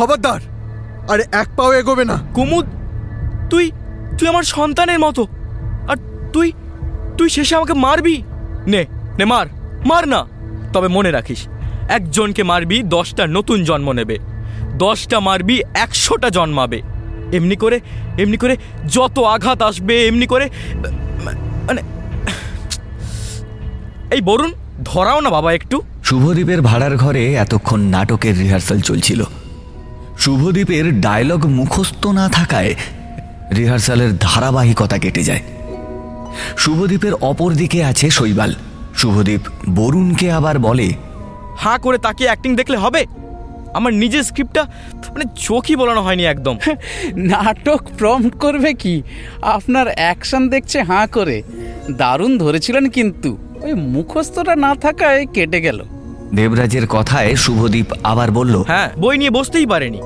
[0.00, 0.40] খবরদার।
[1.12, 2.66] আরে এক পাও এগোবে না। কুমুদ
[3.50, 3.70] তুই
[4.18, 5.26] তুই আমার সন্তানের মতো।
[5.88, 5.96] আর
[6.32, 6.52] তুই
[7.18, 8.22] তুই শেষে আমাকে মারবি?
[8.66, 8.82] নে
[9.18, 9.46] নে মার
[9.86, 10.20] মার না।
[10.72, 11.40] তবে মনে রাখিস
[11.88, 14.16] একজনকে মারবি দশটা নতুন জন্ম নেবে।
[14.78, 16.82] দশটা মারবি একশোটা জন্মাবে।
[17.32, 17.80] এমনি করে
[18.18, 18.56] এমনি করে
[18.88, 20.46] যত আঘাত আসবে এমনি করে
[21.66, 21.80] মানে
[24.14, 24.52] এই বরুণ
[24.84, 29.22] ধরাও না বাবা একটু। শুভদীপের ভাড়ার ঘরে এতক্ষণ নাটকের রিহার্সাল চলছিল।
[30.20, 32.74] শুভদীপের ডায়লগ মুখস্থ না থাকায়
[33.56, 35.40] রিহার্সালের ধারাবাহিকতা কেটে যায়।
[36.56, 38.54] শুভদীপের অপর দিকে আছে শৈবাল।
[38.96, 40.90] শুভদীপ বরুণকে আবার বলে
[41.56, 43.06] হাঁ করে তাকে অ্যাক্টিং দেখলে হবে?
[43.74, 44.62] আমার নিজের স্ক্রিপ্টটা
[45.08, 46.58] মানে চোখই বলানো হয়নি একদম।
[47.16, 49.02] নাটক প্রম্পট করবে কি?
[49.42, 51.42] আপনার অ্যাকশন দেখছে হাঁ করে।
[51.90, 55.84] দারুণ ধরেছিলেন কিন্তু। ওই মুখস্থটা না থাকায় কেটে গেল।
[56.34, 60.00] দেবরাজের কথায় শুভদীপ আবার বলল হ্যাঁ বই নিয়ে বসতেই পারেনি।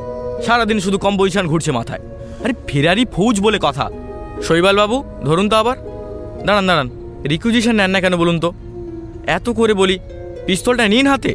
[0.46, 2.00] সারাদিন শুধু কম কম্পোজিশন ঘুরছে মাথায়।
[2.44, 3.90] আরে ফেরারি ফৌজ বলে কথা।
[4.42, 5.76] শৈবাল বাবু ধরুন তো আবার।
[6.46, 6.90] দাঁড়ান দাঁড়ান
[7.28, 8.52] রিকুইজিশন নেন না কেন বলুন তো?
[9.26, 9.98] এত করে বলি
[10.46, 11.34] পিস্তলটা নিন হাতে।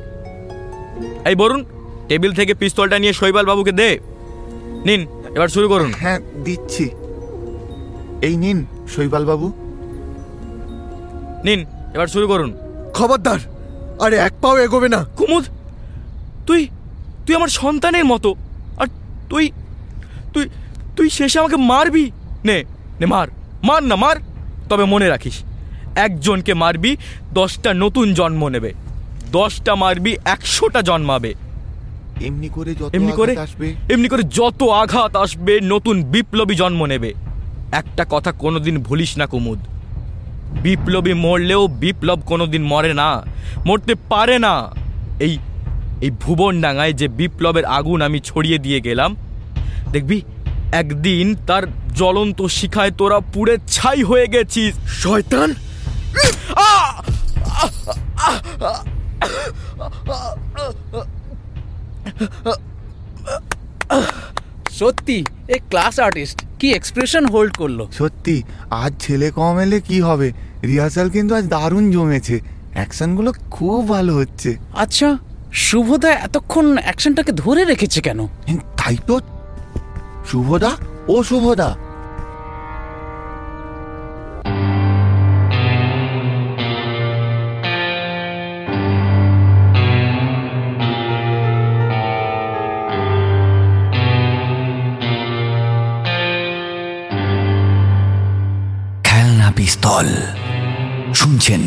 [1.26, 1.64] এই বরুণ
[2.08, 4.00] টেবিল থেকে পিস্তলটা নিয়ে শৈবাল বাবুকে দে।
[4.86, 6.90] নিন এবার শুরু করুন। হ্যাঁ দিচ্ছি।
[8.22, 8.66] এই নিন
[8.96, 9.52] শৈবাল বাবু।
[11.44, 12.54] নিন এবার শুরু করুন।
[12.94, 13.40] খবরদার।
[14.00, 15.46] আরে এক পাও এগোবে না। কুমুদ
[16.48, 16.68] তুই
[17.26, 18.36] তুই আমার সন্তানের মতো।
[18.78, 18.88] আর
[19.30, 19.52] তুই
[20.34, 20.50] তুই
[20.98, 22.12] তুই শেষে আমাকে মারবি?
[22.46, 22.64] নে
[23.00, 23.28] নে মার।
[23.64, 24.16] মার না মার।
[24.70, 25.44] তবে মনে রাখিস
[25.96, 26.98] একজনকে মারবি
[27.34, 28.74] দশটা নতুন জন্ম নেবে।
[29.32, 31.34] দশটা মারবি একশোটা জন্মাবে।
[32.26, 37.14] এমনি করে যত এমনি করে আসবে। এমনি করে যত আঘাত আসবে নতুন বিপ্লবী জন্ম নেবে।
[37.72, 39.60] একটা কথা কোনোদিন ভুলিস না কুমুদ।
[40.64, 43.10] বিপ্লবী মরলেও বিপ্লব কোনোদিন মরে না
[43.68, 44.54] মরতে পারে না।
[45.26, 45.34] এই
[46.06, 49.12] এই ভুবনডাঙ্গায় যে বিপ্লবের আগুন আমি ছড়িয়ে দিয়ে গেলাম
[49.92, 50.18] দেখবি
[50.72, 51.64] একদিন তার
[52.00, 55.50] জ্বলন্ত শিখায় তোরা পুড়ে ছাই হয়ে গেছিস। শয়তান!
[64.80, 65.18] সত্যি
[65.56, 67.80] এ ক্লাস আর্টিস্ট কি এক্সপ্রেশন হোল্ড করল?
[68.00, 68.36] সত্যি
[68.84, 70.28] আজ ছেলে কম এলে কি হবে?
[70.64, 72.36] রিহার্সাল কিন্তু আজ দারুণ জমেছে।
[72.74, 74.50] অ্যাকশনগুলো খুব ভালো হচ্ছে।
[74.84, 75.10] আচ্ছা
[75.68, 78.20] শুভদা এতক্ষণ অ্যাকশনটাকে ধরে রেখেছে কেন?
[78.80, 79.16] তাই তো
[80.32, 80.72] শুভদা
[81.08, 81.70] ও শুভদা।
[99.70, 100.10] পিস্তল
[101.14, 101.62] শুনছেন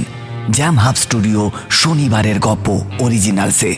[0.51, 3.77] জ্যাম হাব স্টুডিও শনিবারের গল্প অরিজিনালসে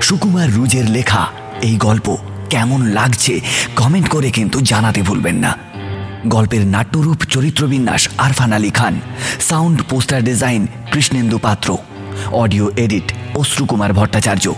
[0.00, 1.26] সুকুমার রুজের লেখা
[1.62, 2.16] এই গল্প
[2.50, 3.40] কেমন লাগছে
[3.76, 5.52] কমেন্ট করে কিন্তু জানাতে ভুলবেন না।
[6.28, 9.00] গল্পের নাট্যরূপ, চরিত্রবিন্যাস, Arfan Ali Khan
[9.48, 11.76] sound poster design Krishnendu Patra
[12.32, 14.54] audio edit অশ্রুকুমার Bhattacharya,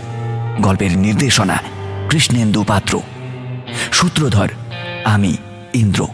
[0.61, 1.57] গল্পের নির্দেশনা,
[2.09, 3.01] কৃষ্ণেন্দু পাত্র।
[3.91, 4.49] সূত্রধর,
[5.05, 5.37] আমি,
[5.73, 6.07] ইন্দ্র।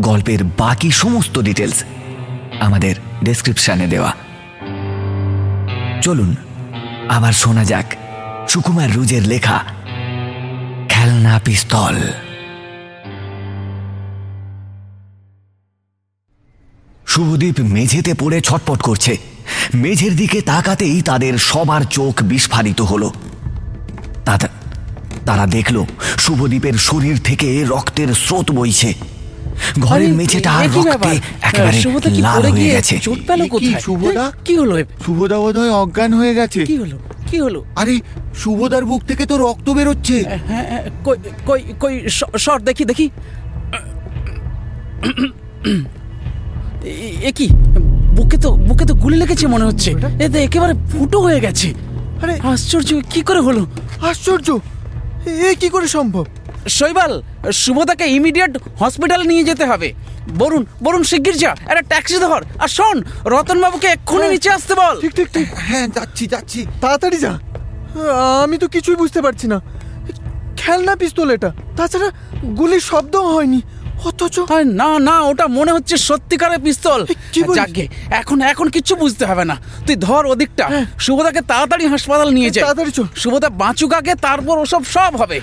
[0.00, 1.84] গল্পের বাকি সমস্ত ডিটেলস
[2.60, 4.12] আমাদের ডেসক্রিপশানে দেওয়া।
[6.02, 6.36] চলুন,
[7.08, 7.94] আবার শোনা যাক
[8.48, 9.64] সুকুমার রুজের লেখা,
[10.88, 11.96] খেলনা পিস্তল।
[17.06, 19.16] শুভদীপ মেঝেতে পড়ে ছটপট করছে।
[19.74, 23.12] মেঝের দিকে তাকাতেই তাদের সবার চোখ বিস্ফারিত হলো।
[25.26, 25.84] তারা দেখল,
[26.18, 29.15] শুভদীপের শরীর থেকে রক্তের স্রোত বইছে।
[29.80, 31.20] ঘরের মেঝেটা আর কি রক্তে?
[31.42, 33.80] একেবারে লাল হয়ে গেছে। চোট পেল কি, কোথায়?
[33.80, 34.32] শুভদা?
[34.44, 34.84] কি হলো?
[35.06, 36.98] শুভদা বোধ হয় অজ্ঞান হয়ে গেছে। কি হলো?
[37.26, 37.64] কি হলো?
[37.76, 38.00] আরে
[38.34, 43.10] শুভদার বুক থেকে তো রক্ত বেরোচ্ছে। হ্যাঁ হ্যাঁ, কই কই কই শ- শট দেখি দেখি।
[46.84, 47.48] এ- এ কি?
[48.16, 51.74] বুকে তো বুকে তো গুলি লেগেছে মনে হচ্ছে। এ তো একেবারে ফুটো হয়ে গেছে।
[52.22, 53.66] আরে আশ্চর্য কি করে হলো?
[54.00, 54.58] আশ্চর্য!
[55.26, 56.26] এ কি করে সম্ভব?
[56.68, 57.22] শৈবাল
[57.52, 59.92] শুভদাকে ইমিডিয়েট হসপিটালে নিয়ে যেতে হবে।
[60.38, 62.96] বরুণ বরুণ শিগগির যা একটা ট্যাক্সি ধর। আর শোন
[63.26, 67.32] রতন বাবুকে এক্ষুনি নিচে আসতে বল। ঠিক ঠিক ঠিক। হ্যাঁ যাচ্ছি যাচ্ছি। তাড়াতাড়ি যা।
[68.42, 69.58] আমি তো কিছুই বুঝতে পারছি না।
[70.56, 72.08] খেলনা পিস্তল এটা। তাছাড়া
[72.58, 73.60] গুলির শব্দও হয়নি।
[74.04, 74.38] অথচ
[74.80, 77.06] না না ওটা মনে হচ্ছে সত্যিকারের পিস্তল।
[77.54, 82.50] যাকে এখন এখন কিচ্ছু বুঝতে হবে না। তুই ধর ওদিকটা। হ্যাঁ। শুভদাকে তাড়াতাড়ি হাসপাতাল নিয়ে
[82.50, 85.40] যা তাড়াতাড়ি চল। শুভদা বাঁচুক আগে তারপর ওসব সব হবে।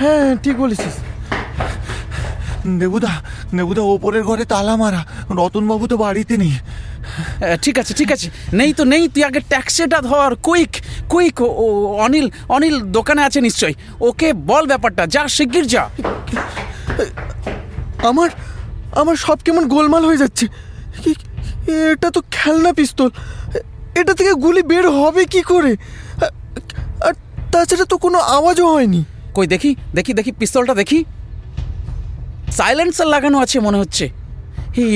[0.00, 0.94] হ্যাঁ ঠিক বলেছিস।
[2.80, 3.12] দেবুদা
[3.56, 5.02] দেবুদা ওপরের ঘরে তালা মারা।
[5.38, 6.54] রতনবাবু তো বাড়িতে নেই।
[7.64, 8.28] ঠিক আছে ঠিক আছে।
[8.58, 10.72] নেই তো নেই তুই আগে ট্যাক্সিটা ধর। কুইক
[11.12, 11.66] কুইক ও
[12.04, 13.74] অনিল অনিল দোকানে আছে নিশ্চয়
[14.08, 15.84] ওকে বল ব্যাপারটা যা শিগগির যা।
[18.10, 18.28] আমার
[19.00, 20.44] আমার সব কেমন গোলমাল হয়ে যাচ্ছে।
[21.92, 23.08] এটা তো খেলনা পিস্তল।
[24.00, 25.72] এটা থেকে গুলি বের হবে কি করে?
[27.06, 27.14] আর
[27.52, 29.02] তাছাড়া তো কোনো আওয়াজও হয়নি।
[29.38, 30.98] কই দেখি দেখি দেখি পিস্তলটা দেখি।
[32.58, 34.04] সাইলেন্সার লাগানো আছে মনে হচ্ছে।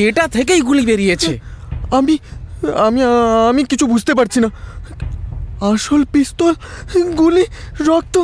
[0.09, 1.33] এটা থেকেই গুলি বেরিয়েছে।
[1.99, 2.15] আমি
[2.87, 3.01] আমি
[3.51, 4.49] আমি কিছু বুঝতে পারছি না।
[5.71, 6.53] আসল পিস্তল
[7.21, 7.45] গুলি
[7.89, 8.15] রক্ত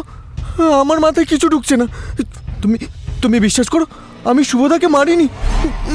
[0.83, 1.87] আমার মাথায় কিছু ঢুকছে না।
[2.63, 2.77] তুমি
[3.23, 3.87] তুমি বিশ্বাস করো
[4.31, 5.27] আমি শুভদাকে মারিনি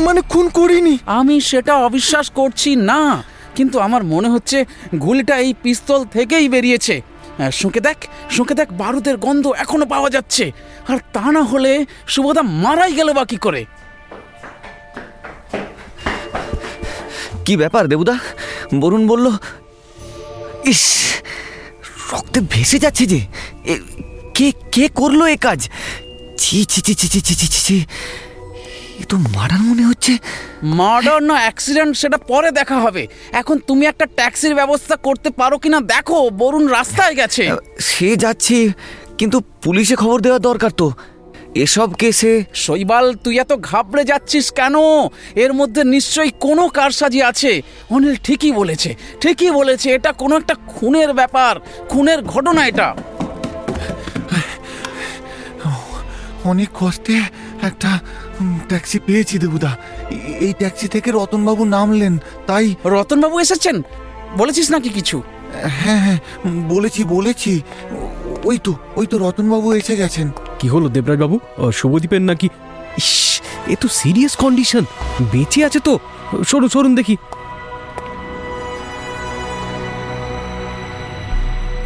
[0.06, 3.02] মানে খুন করিনি। আমি সেটা অবিশ্বাস করছি না
[3.58, 4.58] কিন্তু আমার মনে হচ্ছে
[5.04, 6.96] গুলিটা এই পিস্তল থেকেই বেরিয়েছে।
[7.52, 7.98] শুঁকে দেখ
[8.32, 10.52] শুঁকে দেখ, বারুদের গন্ধ এখনও পাওয়া যাচ্ছে।
[10.88, 13.66] আর তা না হলে শুভদা মারাই গেল বা কি করে?
[17.46, 18.16] কি ব্যাপার দেবুদা?
[18.80, 19.26] বরুণ বলল,
[20.66, 20.84] ইস,
[22.12, 23.20] রক্তে ভেসে যাচ্ছে যে।
[24.34, 25.70] কে কে করল এ কাজ?
[26.38, 27.86] ছি ছি ছি ছি ছি ছি ছি ছি।
[29.02, 30.14] এ তো মার্ডার মনে হচ্ছে।
[30.80, 33.04] মার্ডার না অ্যাক্সিডেন্ট সেটা পরে দেখা হবে।
[33.40, 37.44] এখন তুমি একটা ট্যাক্সির ব্যবস্থা করতে পারো কিনা দেখো বরুণ রাস্তায় গেছে।
[37.90, 38.58] সে যাচ্ছি
[39.20, 40.88] কিন্তু পুলিশে খবর দেওয়া দরকার তো।
[41.66, 42.32] এসব কেসে
[42.66, 44.76] শৈবাল তুই এত ঘাবড়ে যাচ্ছিস কেন?
[45.44, 47.52] এর মধ্যে নিশ্চয়ই কোনো কারসাজি আছে।
[47.94, 48.90] অনিল ঠিকই বলেছে
[49.22, 51.54] ঠিকই বলেছে এটা কোনো একটা খুনের ব্যাপার
[51.90, 52.90] খুনের ঘটনা এটা।
[56.52, 57.16] অনেক কষ্টে
[57.62, 57.92] একটা
[58.68, 59.78] ট্যাক্সি পেয়েছি দেবুদা।
[60.40, 63.82] এই ট্যাক্সি থেকে রতনবাবু নামলেন তাই রতনবাবু এসেছেন?
[64.38, 65.22] বলেছিস নাকি কিছু?
[65.68, 66.20] হ্যাঁ হ্যাঁ
[66.70, 67.62] বলেছি বলেছি।
[68.44, 72.50] ওই তো ওই তো রতনবাবু এসে গেছেন। কি হলো দেবরাজ বাবু ও, শুভদীপের নাকি
[72.98, 74.84] ইস এ তো সিরিয়াস কন্ডিশন।
[75.32, 76.00] বেঁচে আছে তো।
[76.48, 77.18] সরুন সরুন দেখি।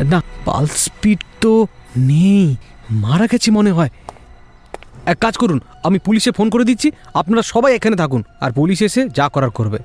[0.05, 1.67] না পালস স্পিড তো
[1.97, 2.55] নেই।
[2.91, 3.89] মারা গেছে মনে হয়।
[5.11, 9.01] এক কাজ করুন, আমি পুলিশে ফোন করে দিচ্ছি, আপনারা সবাই এখানে থাকুন, আর পুলিশ এসে
[9.17, 9.79] যা করার করবে।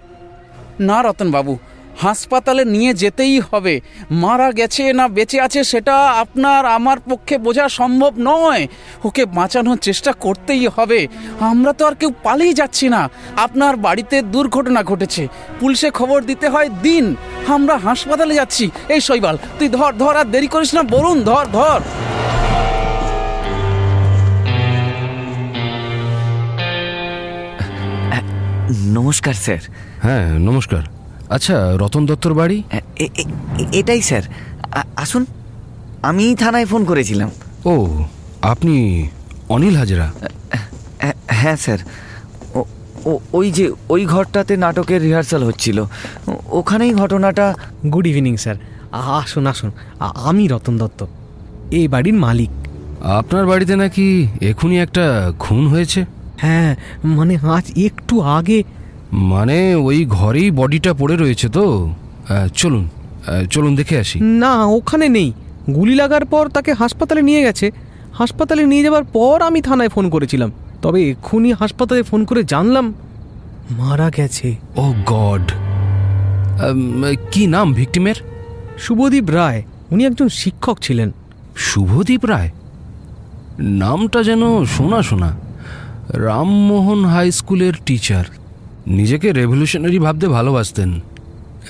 [0.88, 1.54] না রতনবাবু
[2.04, 3.74] হাসপাতালে নিয়ে যেতেই হবে।
[4.22, 8.62] মারা গেছে না বেঁচে আছে সেটা আপনার আমার পক্ষে বোঝা সম্ভব নয়।
[9.04, 11.00] ওকে বাঁচানোর চেষ্টা করতেই হবে।
[11.50, 13.02] আমরা তো আর কেউ পালিয়ে যাচ্ছি না।
[13.36, 15.22] আপনার বাড়িতে দুর্ঘটনা ঘটেছে।
[15.60, 17.04] পুলিশে খবর দিতে হয় দিন।
[17.56, 18.64] আমরা হাসপাতালে যাচ্ছি।
[18.94, 21.80] এই শৈবাল, তুই ধর ধর, আর দেরি করিস না, বলুন, ধর ধর।
[28.76, 29.58] নমস্কার স্যার।
[30.02, 30.82] হ্যাঁ নমস্কার।
[31.30, 32.62] আচ্ছা রতন দত্তর বাড়ি?
[33.72, 34.22] এটাই স্যার।
[34.96, 35.26] আসুন
[36.02, 37.30] আমি থানায় ফোন করেছিলাম।
[37.64, 38.04] ও
[38.42, 39.08] আপনি
[39.48, 40.12] অনিল হাজরা?
[40.98, 41.78] হ্যাঁ- হ্যাঁ স্যার।
[43.32, 45.84] ওই যে ওই ঘরটাতে নাটকের রিহার্সাল হচ্ছিল।
[46.50, 47.54] ওখানেই ঘটনাটা
[47.92, 48.54] গুড ইভিনিং স্যার।
[48.92, 49.70] আসুন আসুন।
[50.00, 51.06] আমি রতন দত্ত।
[51.70, 52.50] এই বাড়ির মালিক।
[53.02, 56.04] আপনার বাড়িতে নাকি এখনই একটা খুন হয়েছে?
[56.42, 56.70] হ্যাঁ
[57.16, 58.58] মানে আজ একটু আগে।
[59.30, 61.64] মানে ওই ঘরেই বডিটা পড়ে রয়েছে তো?
[62.54, 62.84] চলুন
[63.50, 65.28] চলুন দেখে আসি। না ওখানে নেই।
[65.74, 67.66] গুলি লাগার পর তাকে হাসপাতালে নিয়ে গেছে।
[68.12, 70.50] হাসপাতালে নিয়ে যাওয়ার পর আমি থানায় ফোন করেছিলাম।
[70.82, 72.86] তবে এক্ষুনি হাসপাতালে ফোন করে জানলাম
[73.70, 75.46] মারা গেছে। Oh God.
[77.32, 78.18] কি নাম ভিকটিমের?
[78.78, 79.60] শুভদীপ রায়।
[79.90, 81.08] উনি একজন শিক্ষক ছিলেন।
[81.56, 82.50] শুভদীপ রায়?
[83.80, 85.30] নামটা যেন শোনা শোনা।
[86.12, 88.24] রামমোহন হাই স্কুলের টিচার।
[88.86, 91.00] নিজেকে রেভলিউশনারি ভাবতে ভালোবাসতেন।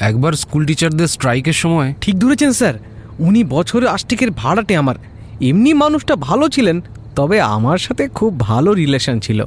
[0.00, 2.74] একবার স্কুল টিচারদের স্ট্রাইকের সময় ঠিক ধরেছেন স্যার।
[3.18, 4.94] উনি বছরে আষ্টিকের ভাড়াটে আমার।
[5.40, 6.80] এমনি মানুষটা ভালো ছিলেন
[7.16, 9.44] তবে আমার সাথে খুব ভালো রিলেশন ছিল।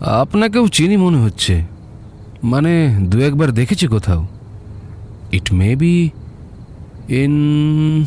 [0.00, 1.62] আপনাকেও চিনি মনে হচ্ছে।
[2.44, 4.26] মানে দু একবার দেখেছি কোথাও।
[5.32, 6.10] It may be
[7.08, 8.04] in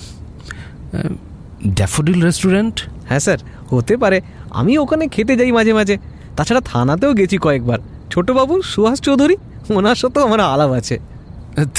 [1.67, 2.83] daffodil restaurant?
[3.07, 3.37] হ্যাঁ স্যার
[3.69, 5.97] হতে পারে। আমি ওখানে খেতে যাই মাঝে মাঝে।
[6.37, 7.79] তাছাড়া থানাতেও গেছি কয়েকবার।
[8.11, 9.35] ছোটবাবু সুভাষ চৌধুরী
[9.69, 10.99] ওনার সাথেও আমার আলাপ আছে।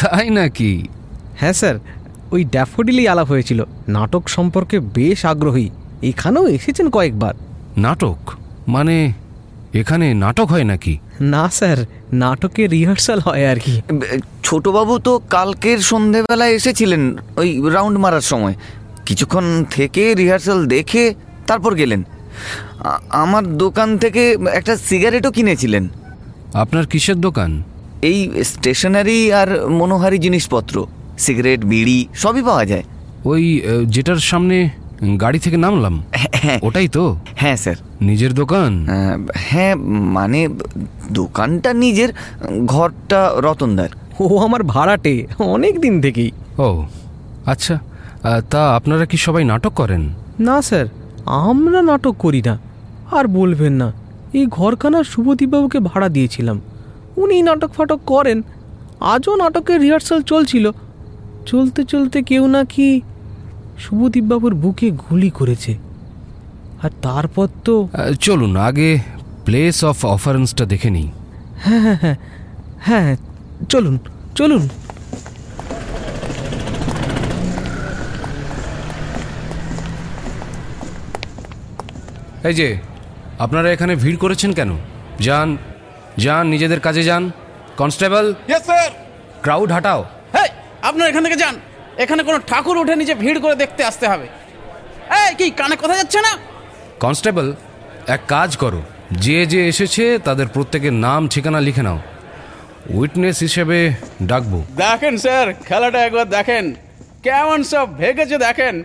[0.01, 0.89] তাই নাকি?
[1.37, 1.75] হ্যাঁ স্যার
[2.33, 5.71] ওই ড্যাফোডিলই আলাপ হয়েছিল। নাটক সম্পর্কে বেশ আগ্রহী।
[6.03, 7.35] এখানেও এসেছেন কয়েকবার।
[7.77, 8.17] নাটক?
[8.69, 9.13] মানে
[9.75, 10.99] এখানে নাটক হয় নাকি?
[11.21, 11.77] না স্যার
[12.13, 13.83] নাটকে রিহার্সাল হয় আর কি।
[14.43, 18.55] ছোটবাবু তো কালকের সন্ধেবেলায় এসেছিলেন ওই রাউন্ড মারার সময়।
[19.07, 21.15] কিছুক্ষণ থেকে রিহার্সাল দেখে
[21.47, 22.05] তারপর গেলেন।
[23.23, 25.85] আমার দোকান থেকে একটা সিগারেটও কিনেছিলেন।
[26.63, 27.51] আপনার কিসের দোকান?
[28.03, 28.19] এই
[28.51, 30.75] স্টেশনারি আর মনোহারি জিনিসপত্র
[31.19, 32.85] সিগারেট বিড়ি সবই পাওয়া যায়।
[33.25, 33.43] ওই
[33.95, 34.57] যেটার সামনে
[35.23, 35.95] গাড়ি থেকে নামলাম।
[36.43, 37.05] হ্যাঁ ওটাই তো?
[37.37, 38.73] হ্যাঁ স্যার। নিজের দোকান?
[39.49, 39.75] হ্যাঁ
[40.17, 40.41] মানে
[41.11, 42.11] দোকানটা নিজের
[42.67, 43.91] ঘরটা রতনদার।
[44.21, 46.69] ও আমার ভাড়াটে অনেক দিন থেকেই। ও
[47.47, 47.75] আচ্ছা
[48.51, 50.03] তা আপনারা কি সবাই নাটক করেন?
[50.41, 50.87] না স্যার।
[51.27, 52.59] আমরা নাটক করি না।
[53.11, 53.93] আর বলবেন না
[54.33, 56.61] এই ঘরখানা শুভদীপবাবুকে ভাড়া দিয়েছিলাম।
[57.17, 58.43] উনি নাটক ফাটক করেন।
[59.01, 60.71] আজও নাটকের রিহার্সাল চলছিল।
[61.47, 63.01] চলতে চলতে কেউ নাকি
[63.79, 65.77] শুভদীপবাবুর বুকে গুলি করেছে।
[66.83, 67.89] আর তারপর তো
[68.21, 68.99] চলুন আগে
[69.45, 71.09] প্লেস অফ অফারেন্সটা দেখে নিই।
[71.59, 72.17] হ্যাঁ হ্যাঁ হ্যাঁ
[72.81, 73.17] হ্যাঁ
[73.69, 73.99] চলুন
[74.35, 74.69] চলুন।
[82.47, 82.77] এই যে
[83.39, 84.77] আপনারা এখানে ভিড় করেছেন কেন?
[85.21, 85.57] যান
[86.19, 87.31] যান নিজেদের কাজে যান।
[87.77, 88.35] কনস্টেবল?
[88.65, 88.91] স্যার
[89.43, 90.49] ক্রাউড হাটাও। হ্যাঁ
[90.83, 91.55] আপনার এখান থেকে যান।
[91.99, 94.29] এখানে কোনো ঠাকুর উঠে নিচে ভিড় করে দেখতে আসতে হবে।
[95.21, 96.37] এই কি কানে কথা যাচ্ছে না?
[97.01, 97.55] কনস্টেবল
[98.07, 101.99] এক কাজ করো। যে যে এসেছে তাদের প্রত্যেকের নাম ঠিকানা লিখে নাও।
[102.91, 106.75] উইটনেস হিসেবে ডাকবো। দেখেন স্যার খেলাটা একবার দেখেন।
[107.23, 108.79] কেমন সব ভেগেছে দেখেন।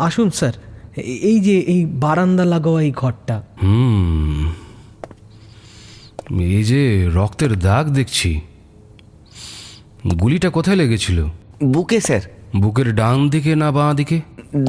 [0.00, 0.52] আসুন স্যার
[1.30, 4.52] এই যে এই বারান্দা লাগোয়া এই ঘরটা। হুম
[6.40, 8.40] এই যে রক্তের দাগ দেখছি।
[10.20, 11.26] গুলিটা কোথায় লেগেছিল?
[11.64, 12.20] বুকে স্যার।
[12.56, 14.20] বুকের ডান দিকে না বাঁ দিকে?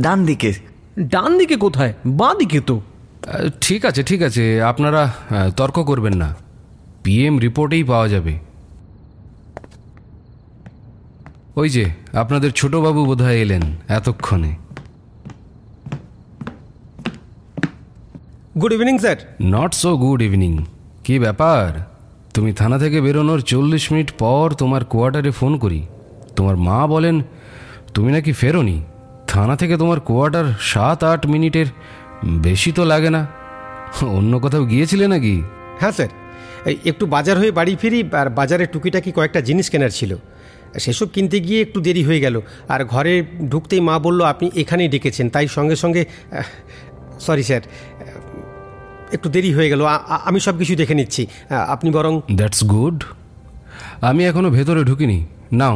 [0.01, 0.53] ডান দিকে।
[0.99, 1.93] ডান দিকে কোথায়?
[2.05, 2.81] বাঁ দিকে তো।
[3.61, 5.13] ঠিক আছে ঠিক আছে আপনারা
[5.57, 6.35] তর্ক করবেন না।
[7.03, 8.39] পিএম রিপোর্টেই পাওয়া যাবে।
[11.55, 14.64] ওই যে আপনাদের ছোটবাবু বোধহয় এলেন এতক্ষণে।
[18.61, 20.53] Good evening sir not so good evening
[21.03, 21.67] কি ব্যাপার?
[22.33, 25.81] তুমি থানা থেকে বেরোনোর চল্লিশ মিনিট পর তোমার কোয়ার্টারে ফোন করি।
[26.35, 27.21] তোমার মা বলেন
[27.93, 28.77] তুমি নাকি ফেরোনি?
[29.27, 31.65] থানা থেকে তোমার কোয়ার্টার সাত আট মিনিটের।
[32.25, 33.27] বেশি তো লাগে না।
[34.17, 35.35] অন্য কোথাও গিয়েছিলে নাকি?
[35.79, 36.11] হ্যাঁ স্যার
[36.65, 40.15] এই একটু বাজার হয়ে বাড়ি ফিরি আর বাজারে টুকিটাকি কয়েকটা জিনিস কেনার ছিল।
[40.79, 42.35] সেসব কিনতে গিয়ে একটু দেরি হয়ে গেল।
[42.69, 43.13] আর ঘরে
[43.49, 46.05] ঢুকতেই মা বলল আপনি এখানেই ডেকেছেন। তাই সঙ্গে সঙ্গে
[47.19, 47.61] সরি স্যার
[49.15, 49.81] একটু দেরি হয়ে গেল
[50.27, 51.23] আমি সব কিছু দেখে নিচ্ছি।
[51.73, 52.97] আপনি বরং দ্যাটস গুড
[54.09, 55.19] আমি এখনও ভেতরে ঢুকিনি।
[55.59, 55.75] নাও,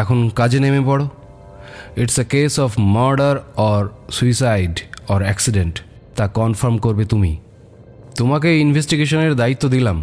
[0.00, 1.06] এখন কাজে নেমে পড়ো।
[2.02, 3.34] It's a case of murder
[3.68, 3.82] or
[4.16, 4.74] suicide
[5.12, 5.74] or accident
[6.16, 7.32] তা কনফার্ম করবে তুমি।
[8.18, 9.98] তোমাকে ইনভেস্টিগেশনের দায়িত্ব দিলাম।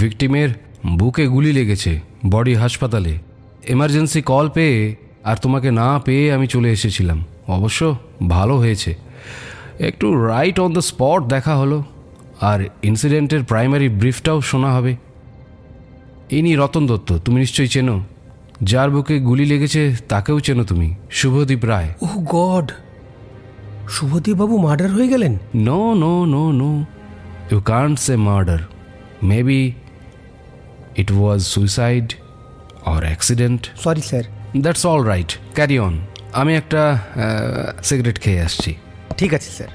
[0.00, 0.50] ভিকটিমের
[0.98, 1.92] বুকে গুলি লেগেছে
[2.32, 3.14] বডি হাসপাতালে।
[3.74, 4.78] এমার্জেন্সি কল পেয়ে
[5.24, 7.18] আর তোমাকে না পেয়ে আমি চলে এসেছিলাম।
[7.56, 7.80] অবশ্য
[8.28, 8.90] ভালো হয়েছে।
[9.88, 11.78] একটু রাইট অন দ্য স্পট দেখা হলো।
[12.40, 14.96] আর ইনসিডেন্টের প্রাইমারি ব্রিফটাও শোনা হবে।
[16.30, 18.04] ইনি রতন দত্ত তুমি নিশ্চয়ই চেনো?
[18.62, 22.72] যার বুকে গুলি লেগেছে তাকেও চেনো তুমি শুভদীপ রায়। Oh god!
[23.88, 25.38] শুভদীপবাবু মার্ডার হয়ে গেলেন?
[25.54, 26.84] No no no no
[27.50, 28.58] you can't say murder
[29.22, 29.72] maybe
[30.96, 32.12] it was suicide
[32.84, 34.24] or accident sorry sir
[34.56, 35.98] that's all right carry on
[36.32, 36.98] আমি একটা
[37.82, 38.74] সিগারেট খেয়ে আসছি।
[39.16, 39.70] ঠিক আছে স্যার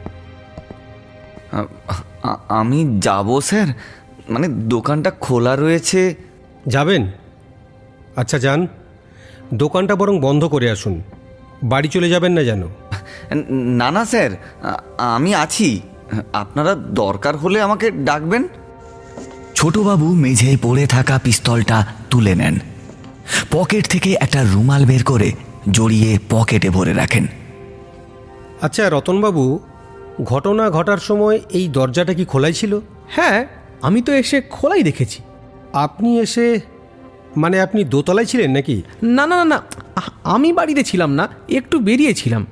[2.50, 3.68] আমি যাব স্যার।
[4.30, 6.16] মানে দোকানটা খোলা রয়েছে।
[6.68, 7.12] যাবেন?
[8.16, 8.68] আচ্ছা যান।
[9.54, 11.02] দোকানটা বরং বন্ধ করে আসুন।
[11.64, 12.64] বাড়ি চলে যাবেন না যেন?
[13.52, 14.32] না না স্যার।
[14.98, 15.82] আমি আছি।
[16.34, 18.48] আপনারা দরকার হলে আমাকে ডাকবেন।
[19.56, 22.60] ছোটবাবু মেঝেয় পড়ে থাকা পিস্তলটা তুলে নেন।
[23.52, 25.32] পকেট থেকে একটা রুমাল বের করে
[25.72, 27.28] জড়িয়ে পকেটে ভরে রাখেন।
[28.62, 29.60] আচ্ছা রতনবাবু
[30.22, 32.80] ঘটনা ঘটার সময় এই দরজাটা কি খোলাই ছিল?
[33.08, 33.46] হ্যাঁ
[33.82, 35.22] আমি তো এসে খোলাই দেখেছি।
[35.74, 36.60] আপনি এসে
[37.38, 38.82] মানে আপনি দোতলায় ছিলেন নাকি?
[39.04, 39.64] না না না না
[40.24, 42.46] আমি বাড়িতে ছিলাম না একটু বেরিয়েছিলাম।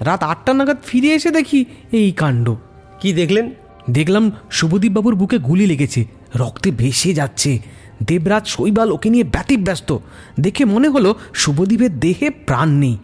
[0.00, 2.54] রাত আটটা নাগাদ ফিরে এসে দেখি এই কাণ্ড।
[3.00, 3.50] কি দেখলেন?
[3.90, 6.04] দেখলাম শুভদীপবাবুর বুকে গুলি লেগেছে
[6.36, 7.58] রক্তে ভেসে যাচ্ছে।
[8.06, 9.98] দেবরাজ শৈবাল ওকে নিয়ে ব্যতিব্যস্ত।
[10.40, 12.98] দেখে মনে হলো শুভদীপের দেহে প্রাণ নেই।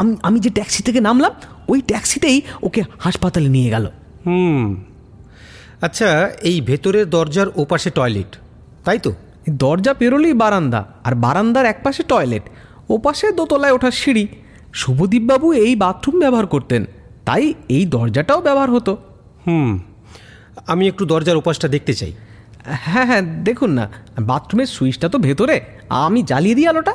[0.00, 1.32] আমি আমি যে ট্যাক্সি থেকে নামলাম
[1.68, 3.84] ওই ট্যাক্সিতেই ওকে হাসপাতালে নিয়ে গেল।
[4.26, 4.76] হুম।
[5.82, 8.36] আচ্ছা এই ভেতরের দরজার ওপাশে টয়লেট
[8.84, 9.12] তাই তো?
[9.50, 12.42] দরজা পেরোলেই বারান্দা আর বারান্দার একপাশে টয়লেট
[12.88, 14.28] ওপাশে দোতলায় ওঠার সিঁড়ি।
[14.74, 16.84] শুভদীপবাবু এই বাথরুম ব্যবহার করতেন
[17.24, 18.96] তাই এই দরজাটাও ব্যবহার হতো।
[19.46, 19.78] হুম।
[20.66, 22.12] আমি একটু দরজার ওপাশটা দেখতে চাই।
[22.84, 23.84] হ্যাঁ হ্যাঁ দেখুন না
[24.20, 26.94] বাথরুমের সুইচটা তো ভেতরে আমি জ্বালিয়ে দিই আলোটা।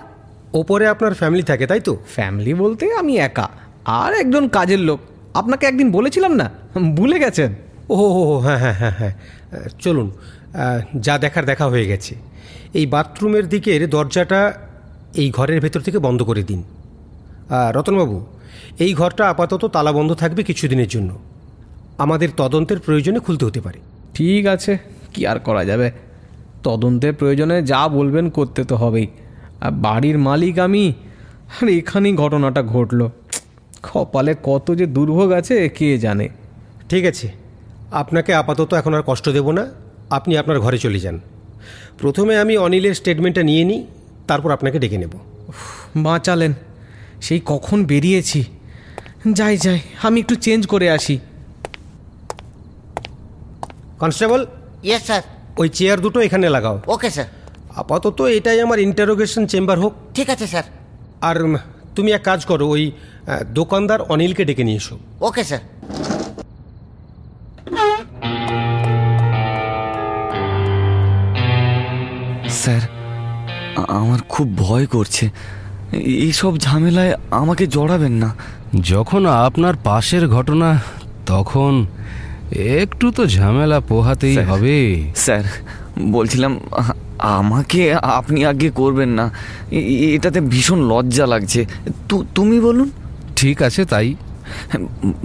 [0.53, 1.97] ওপরে আপনার ফ্যামিলি থাকে তাই তো?
[2.15, 3.49] ফ্যামিলি বলতে আমি একা
[3.85, 4.99] আর একজন কাজের লোক।
[5.33, 6.49] আপনাকে একদিন বলেছিলাম না?
[6.95, 7.55] ভুলে গেছেন?
[7.89, 9.13] ও হো হো, হ্যাঁ হ্যাঁ হ্যাঁ হ্যাঁ।
[9.79, 10.11] চলুন
[10.95, 12.15] যা দেখার দেখা হয়ে গেছে।
[12.73, 14.53] এই বাথরুমের দিকের দরজাটা
[15.15, 16.63] এই ঘরের ভেতর থেকে বন্ধ করে দিন।
[17.51, 18.25] রতনবাবু
[18.79, 21.19] এই ঘরটা আপাতত তালাবন্ধ থাকবে কিছুদিনের জন্য।
[21.97, 23.79] আমাদের তদন্তের প্রয়োজনে খুলতে হতে পারে।
[24.13, 24.77] ঠিক আছে
[25.13, 25.91] কি আর করা যাবে?
[26.63, 29.07] তদন্তের প্রয়োজনে যা বলবেন করতে তো হবেই।
[29.61, 30.93] আর বাড়ির মালিক আমি?
[31.61, 33.11] আর এখানেই ঘটনাটা ঘটলো।
[33.83, 36.29] কপালে কত যে দুর্ভোগ আছে কে জানে?
[36.89, 37.31] ঠিক আছে।
[37.91, 39.67] আপনাকে আপাতত এখন আর কষ্ট দেব না।
[40.09, 41.19] আপনি আপনার ঘরে চলে যান।
[41.97, 43.87] প্রথমে আমি অনিলের স্টেটমেন্টটা নিয়ে নিই
[44.27, 45.11] তারপর আপনাকে ডেকে নেব।
[45.97, 46.53] বাঁচালেন।
[47.21, 48.43] সেই কখন বেরিয়েছি?
[49.31, 51.19] যাই যাই আমি একটু চেঞ্জ করে আসি।
[53.99, 54.45] কনস্টেবল?
[54.83, 55.21] ইয়েস স্যার
[55.57, 57.25] ওই চেয়ার দুটো এখানে লাগাও। ওকে স্যার
[57.81, 60.65] আপাতত এটাই আমার ইন্টারোগেশন চেম্বার হোক। ঠিক আছে স্যার।
[61.21, 61.35] আর
[61.95, 62.83] তুমি এক কাজ করো ওই
[63.59, 65.63] দোকানদার অনিলকে ডেকে নিয়ে এসো। ওকে স্যার।
[72.61, 72.81] স্যার
[73.99, 75.25] আমার খুব ভয় করছে।
[76.25, 78.29] এইসব ঝামেলায় আমাকে জড়াবেন না।
[78.93, 80.69] যখন আপনার পাশের ঘটনা
[81.25, 81.73] তখন
[82.81, 84.77] একটু তো ঝামেলা পোহাতেই হবে।
[85.15, 85.43] স্যার
[86.15, 86.53] বলছিলাম
[87.19, 89.31] আমাকে আপনি আগে করবেন না।
[89.71, 91.65] এটাতে ভীষণ লজ্জা লাগছে।
[92.09, 92.89] তু- তুমি বলুন।
[93.35, 94.15] ঠিক আছে তাই।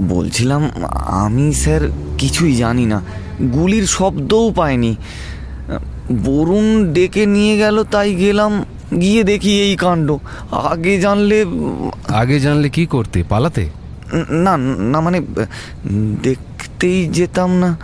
[0.01, 3.03] বলছিলাম আমি স্যার কিছুই জানি না।
[3.53, 4.97] গুলির শব্দও পাইনি।
[6.25, 8.65] বরুণ ডেকে নিয়ে গেল তাই গেলাম
[9.01, 10.17] গিয়ে দেখি এই কাণ্ড।
[10.51, 11.45] আগে জানলে
[12.09, 13.71] আগে জানলে কি করতে পালাতে?
[14.31, 15.21] না না মানে
[16.23, 17.79] দেখতেই যেতাম না।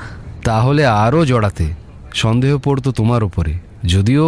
[0.44, 1.66] তাহলে আরও জড়াতে।
[2.14, 4.26] সন্দেহ পড়তো তোমার উপরে। যদিও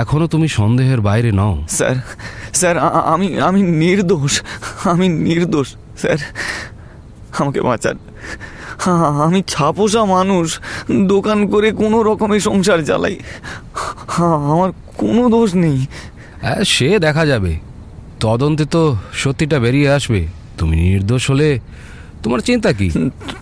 [0.00, 1.96] এখনও তুমি সন্দেহের বাইরে নও। স্যার
[2.54, 2.74] স্যার
[3.14, 4.32] আমি আমি নির্দোষ
[4.84, 6.18] আমি নির্দোষ স্যার।
[7.38, 7.96] আমাকে বাঁচান।
[9.24, 10.46] আমি ছাপোষা মানুষ
[11.06, 13.16] দোকান করে কোনো রকমে সংসার চালাই।
[14.48, 15.78] আমার কোনো দোষ নেই।
[16.64, 17.52] সে দেখা যাবে।
[18.20, 20.20] তদন্তে তো সত্যিটা বেরিয়ে আসবে।
[20.58, 21.48] তুমি নির্দোষ হলে
[22.22, 22.88] তোমার চিন্তা কি?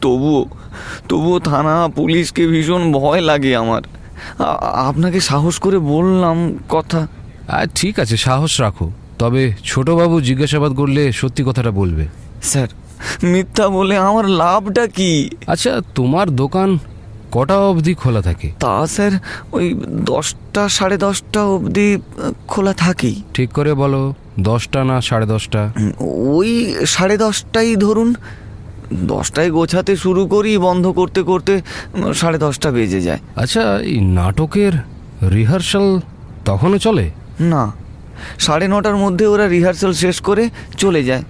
[0.01, 0.43] তবুও
[1.09, 3.83] তবুও থানা পুলিশকে ভীষণ ভয় লাগে আমার।
[4.91, 7.01] আপনাকে সাহস করে বললাম কথা।
[7.75, 8.87] ঠিক আছে সাহস রাখো।
[9.19, 12.05] তবে ছোটবাবু জিজ্ঞাসাবাদ করলে সত্যি কথাটা বলবে।
[12.43, 12.69] স্যার
[13.23, 15.31] মিথ্যা বলে আমার লাভটা কি?
[15.47, 16.79] আচ্ছা তোমার দোকান
[17.33, 18.49] কটা অবধি খোলা থাকে?
[18.61, 19.13] তা স্যার
[19.53, 21.89] ওই দশটা সাড়ে দশটা অবধি
[22.49, 25.73] খোলা থাকেই। ঠিক করে বলো দশটা না সাড়ে দশটা?
[26.37, 26.51] ওই
[26.87, 28.15] সাড়ে দশটাই ধরুন।
[28.93, 31.61] দশটায় গোছাতে শুরু করি বন্ধ করতে করতে
[32.15, 34.73] সাড়ে দশটা বেজে যায়। আচ্ছা এই নাটকের
[35.31, 36.01] রিহার্সাল
[36.45, 37.11] তখনও চলে?
[37.41, 37.73] না
[38.39, 41.23] সাড়ে নটার মধ্যে ওরা রিহার্সাল শেষ করে চলে যায়।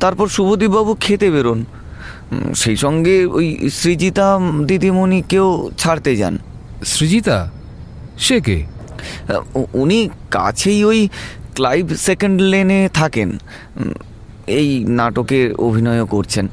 [0.00, 1.64] তারপর শুভদীপবাবু খেতে বেরোন।
[2.54, 6.38] সেই সঙ্গে ওই সৃজিতা দিদিমণিকেও ছাড়তে যান।
[6.84, 7.50] সৃজিতা?
[8.18, 8.66] সে কে?
[9.72, 11.08] উনি কাছেই ওই
[11.54, 13.38] ক্লাইভ সেকেন্ড লেনে থাকেন।
[14.46, 16.48] এই নাটকে অভিনয়ও করছেন।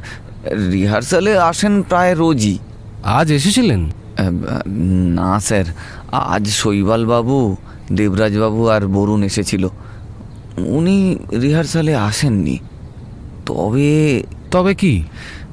[0.71, 2.57] রিহার্সালে আসেন প্রায় রোজই।
[3.03, 3.91] আজ এসেছিলেন?
[5.13, 5.65] না স্যার।
[6.11, 7.55] আজ শৈবাল বাবু
[7.93, 9.67] দেবরাজ বাবু আর বরুণ এসেছিল।
[10.57, 12.57] উনি রিহার্সালে আসেননি।
[13.45, 15.03] তবে তবে কি?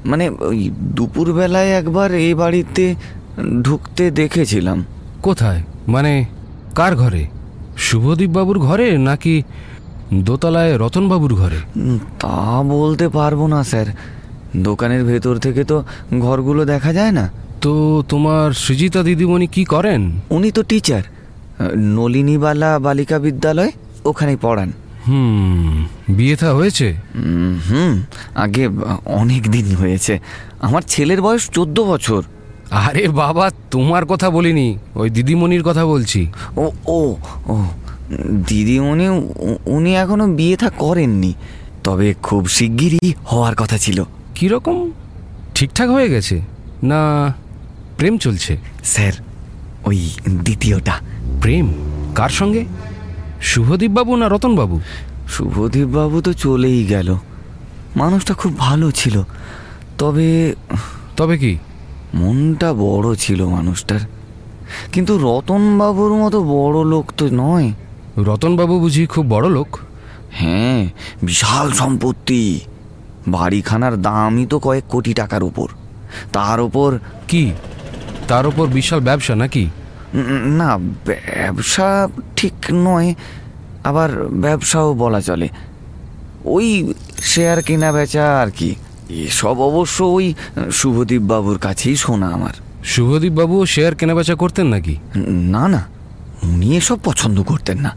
[0.05, 2.95] মানে ওই দুপুরবেলায় একবার এই বাড়িতে
[3.61, 4.85] ঢুকতে দেখেছিলাম।
[5.21, 5.63] কোথায়?
[5.87, 6.25] মানে
[6.75, 7.27] কার ঘরে?
[7.77, 9.43] শুভদীপ বাবুর ঘরে নাকি
[10.13, 11.57] দোতলায় রতনবাবুর ঘরে?
[12.19, 13.85] তা বলতে পারব না স্যার।
[14.55, 15.83] দোকানের ভেতর থেকে তো
[16.19, 20.19] ঘরগুলো দেখা যায় না। তো তোমার সৃজিতা দিদিমণি কি করেন?
[20.29, 21.01] উনি তো টিচার।
[21.77, 23.71] নলিনীবালা বালিকা বিদ্যালয়
[24.05, 24.71] ওখানেই পড়ান।
[25.07, 26.93] হুম বিয়ে থা হয়েছে?
[27.69, 28.01] হুম
[28.35, 28.69] আগে
[29.05, 30.19] অনেক দিন হয়েছে।
[30.59, 32.23] আমার ছেলের বয়স চোদ্দ বছর।
[32.71, 37.15] আরে বাবা তোমার কথা বলিনি ওই দিদিমণির কথা বলছি। ও ও
[37.47, 37.65] ও
[38.47, 39.09] দিদিমণি
[39.65, 41.33] উনি এখনও বিয়ে থা করেননি।
[41.83, 44.03] তবে খুব শিগগিরই হওয়ার কথা ছিল।
[44.35, 44.91] কীরকম?
[45.55, 46.41] ঠিকঠাক হয়ে গেছে?
[46.83, 47.33] না
[47.97, 49.13] প্রেম চলছে। স্যার
[49.85, 50.99] ওই দ্বিতীয়টা।
[51.41, 51.73] প্রেম?
[52.15, 52.65] কার সঙ্গে?
[53.41, 54.81] শুভদীপ বাবু না রতন বাবু
[55.27, 57.17] শুভদীপ বাবু তো চলেই গেল।
[57.95, 59.23] মানুষটা খুব ভালো ছিল।
[59.97, 60.55] তবে
[61.17, 61.57] তবে কি?
[62.13, 63.99] মনটা বড় ছিল মানুষটার।
[64.93, 67.71] কিন্তু রতন বাবুর মতো বড় লোক তো নয়।
[68.17, 69.77] রতন বাবু বুঝি খুব বড় লোক?
[70.31, 70.89] হ্যাঁ
[71.23, 72.59] বিশাল সম্পত্তি।
[73.27, 75.67] বাড়িখানার দামই তো কয়েক কোটি টাকার উপর।
[76.33, 77.51] তার ওপর কি?
[78.27, 79.69] তার ওপর বিশাল ব্যবসা নাকি?
[80.45, 83.15] না ব্যবসা ঠিক নয়
[83.83, 85.49] আবার ব্যবসাও বলা চলে।
[86.45, 88.75] ওই শেয়ার কেনা বেচা আর কি
[89.09, 90.33] এসব অবশ্য ওই
[90.71, 94.97] শুভদীপ বাবুর কাছেই শোনা আমার। শুভদীপ বাবুও শেয়ার কেনাবেচা করতেন নাকি?
[95.31, 95.85] না না
[96.43, 97.95] উনি এসব পছন্দ করতেন না।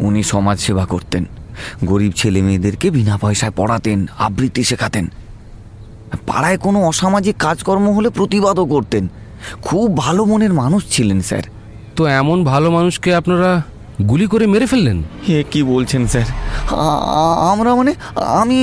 [0.00, 1.24] উনি সমাজ সেবা করতেন।
[1.84, 5.06] গরিব ছেলে মেয়েদেরকে বিনা পয়সায় পড়াতেন আবৃত্তি শেখাতেন।
[6.26, 9.04] পাড়ায় কোনো অসামাজিক কাজকর্ম হলে প্রতিবাদও করতেন।
[9.62, 11.42] খুব ভালো মনের মানুষ ছিলেন স্যার।
[11.96, 13.50] তো এমন ভালো মানুষকে আপনারা
[14.08, 14.98] গুলি করে মেরে ফেললেন?
[15.28, 16.28] এ কি বলছেন স্যার?
[17.52, 17.92] আমরা মানে
[18.42, 18.58] আমি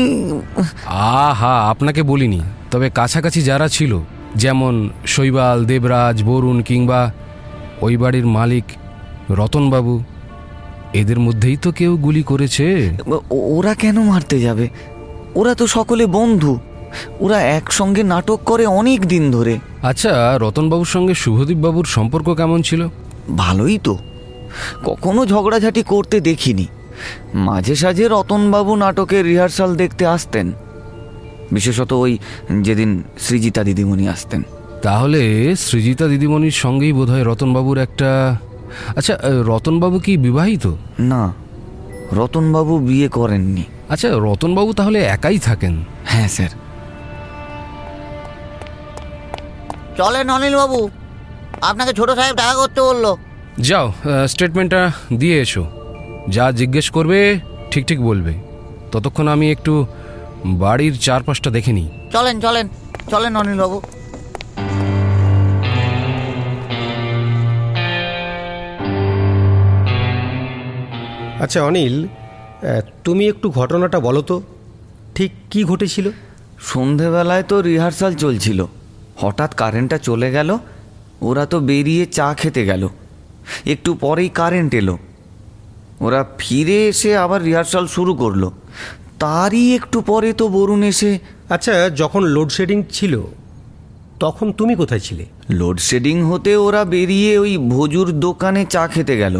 [0.86, 3.92] আহা আপনাকে বলিনি। তবে কাছাকাছি যারা ছিল
[4.36, 4.74] যেমন
[5.06, 7.02] শৈবাল দেবরাজ বরুণ কিংবা
[7.82, 8.66] ওই বাড়ির মালিক
[9.40, 9.94] রতনবাবু
[10.94, 12.90] এদের মধ্যেই তো কেউ গুলি করেছে।
[13.32, 14.70] ওরা কেন মারতে যাবে?
[15.36, 16.60] ওরা তো সকলে বন্ধু।
[17.20, 22.88] ওরা একসঙ্গে নাটক করে অনেক দিন ধরে। আচ্ছা রতনবাবুর সঙ্গে শুভদীপ বাবুর সম্পর্ক কেমন ছিল?
[23.38, 23.98] ভালোই তো।
[24.86, 26.66] কখনো ঝগড়াঝাটি করতে দেখিনি।
[27.34, 30.52] মাঝে সাঝে রতনবাবু নাটকের রিহার্সাল দেখতে আসতেন।
[31.52, 32.18] বিশেষত ওই
[32.62, 34.44] যেদিন সৃজিতা দিদিমণি আসতেন।
[34.82, 38.38] তাহলে সৃজিতা দিদিমণির সঙ্গেই বোধহয় রতনবাবুর একটা
[38.98, 39.14] আচ্ছা
[39.50, 40.66] রতনবাবু কি বিবাহিত?
[41.12, 41.24] না
[42.14, 45.74] রতনবাবু বিয়ে করেননি। আচ্ছা রতনবাবু তাহলে একাই থাকেন?
[46.06, 46.52] হ্যাঁ স্যার।
[49.98, 50.80] চলেন অনিল বাবু
[51.62, 53.06] আপনাকে ছোট সাহেব দেখা করতে বলল।
[53.68, 53.88] যাও
[54.28, 54.82] স্টেটমেন্টটা
[55.18, 55.64] দিয়ে এসো।
[56.36, 57.20] যা জিজ্ঞেস করবে
[57.72, 58.34] ঠিক ঠিক বলবে।
[58.92, 59.74] ততক্ষণ আমি একটু
[60.64, 62.66] বাড়ির চারপাশটা দেখে নিই। চলেন চলেন
[63.12, 63.62] চলেন অনিল
[71.44, 71.96] আচ্ছা অনিল
[73.04, 74.36] তুমি একটু ঘটনাটা বলো তো।
[75.16, 76.08] ঠিক কি ঘটেছিল?
[76.72, 78.60] সন্ধেবেলায় তো রিহার্সাল চলছিল।
[79.22, 80.50] হঠাৎ কারেন্টটা চলে গেল
[81.22, 82.84] ওরা তো বেরিয়ে চা খেতে গেল।
[83.74, 84.96] একটু পরেই কারেন্ট এলো।
[86.06, 88.44] ওরা ফিরে এসে আবার রিহার্সাল শুরু করল।
[89.20, 91.12] তারই একটু পরে তো বরুণ এসে
[91.50, 93.14] আচ্ছা যখন লোডশেডিং ছিল
[94.20, 95.26] তখন তুমি কোথায় ছিলে?
[95.60, 99.36] লোডশেডিং হতে ওরা বেরিয়ে ওই ভজুর দোকানে চা খেতে গেল।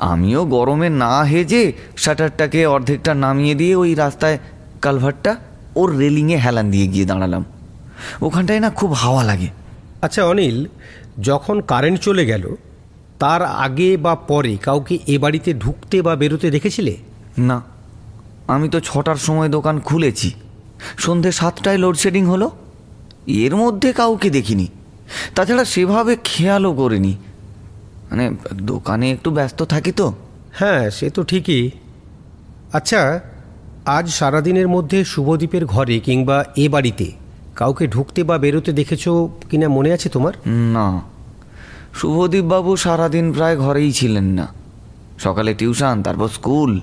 [0.00, 4.38] আমিও গরমে না হেজে শাটারটাকে অর্ধেকটা নামিয়ে দিয়ে ওই রাস্তায়
[4.82, 5.36] কালভারটা
[5.76, 7.44] ওর রেলিংয়ে হেলান দিয়ে গিয়ে দাঁড়ালাম।
[8.22, 9.46] ওখানটায় না খুব হাওয়া লাগে।
[10.02, 10.66] আচ্ছা অনিল
[11.20, 12.54] যখন কারেন্ট চলে গেল
[13.18, 16.96] তার আগে বা পরে কাউকে এ বাড়িতে ঢুকতে বা বেরোতে দেখেছিলে?
[17.38, 17.62] না।
[18.48, 20.30] আমি তো ছটার সময় দোকান খুলেছি।
[20.98, 22.50] সন্ধে সাতটায় লোডশেডিং হলো।
[23.26, 24.66] এর মধ্যে কাউকে দেখিনি।
[25.34, 27.16] তাছাড়া সেভাবে খেয়ালও করিনি।
[28.10, 30.14] মানে দোকানে একটু ব্যস্ত থাকি তো।
[30.52, 31.70] হ্যাঁ সে তো ঠিকই।
[32.72, 33.20] আচ্ছা
[33.86, 37.12] আজ সারাদিনের মধ্যে শুভদীপের ঘরে কিংবা এ বাড়িতে
[37.56, 39.08] কাউকে ঢুকতে বা বেরোতে দেখেছ
[39.50, 40.32] কিনা মনে আছে তোমার?
[40.46, 41.00] না।
[41.94, 44.48] শুভদীপবাবু সারাদিন প্রায় ঘরেই ছিলেন না।
[45.18, 46.80] সকালে টিউশন তারপর স্কুল।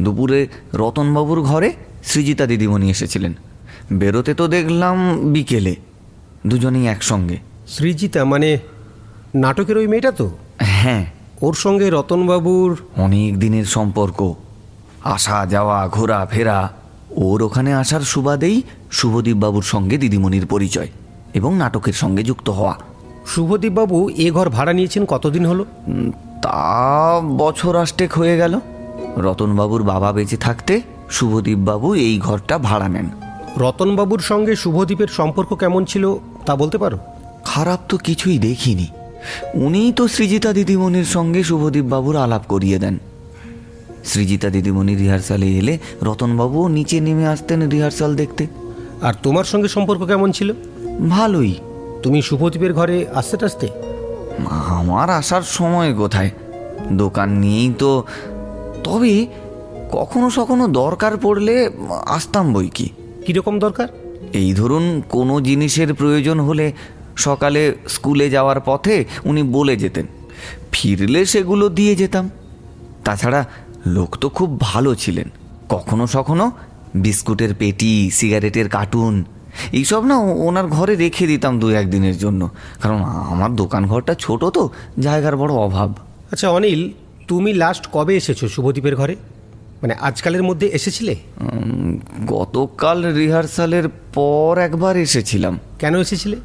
[0.00, 1.72] দুপুরে রতনবাবুর ঘরে
[2.04, 3.34] সৃজিতা দিদিমণি এসেছিলেন।
[3.92, 5.76] বেরোতে তো দেখলাম বিকেলে।
[6.46, 8.58] দুজনেই একসঙ্গে। সৃজিতা মানে
[9.34, 10.30] নাটকের ওই মেয়েটা তো?
[10.58, 11.06] হ্যাঁ।
[11.42, 14.34] ওর সঙ্গে রতনবাবুর অনেক দিনের সম্পর্ক।
[15.04, 16.72] আসা যাওয়া ঘোরা ফেরা।
[17.16, 20.88] ওর ওখানে আসার সুবাদেই শুভদীপবাবুর সঙ্গে দিদিমণির পরিচয়
[21.34, 22.74] এবং নাটকের সঙ্গে যুক্ত হওয়া।
[23.26, 25.64] শুভদীপবাবু এ ঘর ভাড়া নিয়েছেন কতদিন হলো?
[26.42, 28.60] তা বছর আষ্টেক হয়ে গেল।
[29.16, 33.10] রতনবাবুর বাবা বেঁচে থাকতে শুভদীপবাবু এই ঘরটা ভাড়া নেন।
[33.56, 36.14] রতনবাবুর সঙ্গে শুভদীপের সম্পর্ক কেমন ছিল
[36.46, 36.98] তা বলতে পারো?
[37.44, 38.86] খারাপ তো কিছুই দেখিনি।
[39.54, 42.98] উনিই তো সৃজিতা দিদিমণির সঙ্গে শুভদীপবাবুর আলাপ করিয়ে দেন।
[44.04, 48.46] সৃজিতা দিদিমণি রিহার্সালে এলে রতনবাবুও নিচে নেমে আসতেন রিহার্সাল দেখতে।
[49.02, 50.52] আর তোমার সঙ্গে সম্পর্ক কেমন ছিল?
[51.08, 51.54] ভালোই।
[52.02, 53.68] তুমি শুভদীপের ঘরে আসতে টাসতে?
[54.48, 56.30] আমার আসার সময় কোথায়?
[56.92, 58.04] দোকান নিয়েই তো।
[58.84, 59.26] তবে
[59.92, 61.70] কখনো সখনো দরকার পড়লে
[62.06, 62.88] আসতাম বই কি?
[63.26, 63.88] কীরকম দরকার?
[64.32, 66.72] এই ধরুন কোনো জিনিসের প্রয়োজন হলে
[67.16, 70.06] সকালে স্কুলে যাওয়ার পথে উনি বলে যেতেন
[70.72, 72.30] ফিরলে সেগুলো দিয়ে যেতাম।
[73.04, 73.44] তাছাড়া
[73.86, 75.28] লোক তো খুব ভালো ছিলেন
[75.68, 76.52] কখনো সখনো
[76.94, 79.24] বিস্কুটের পেটি সিগারেটের কার্টুন
[79.72, 82.48] এইসব না ওনার ঘরে রেখে দিতাম দু একদিনের জন্য
[82.82, 85.94] কারণ আমার দোকান ঘরটা ছোট তো জায়গার বড় অভাব।
[86.32, 86.90] আচ্ছা অনিল
[87.28, 89.16] তুমি লাস্ট কবে এসেছ শুভদীপের ঘরে?
[89.82, 91.16] মানে আজকালের মধ্যে এসেছিলে?
[92.26, 96.36] গতকাল রিহার্সালের পর একবার এসেছিলাম। কেন এসেছিলে?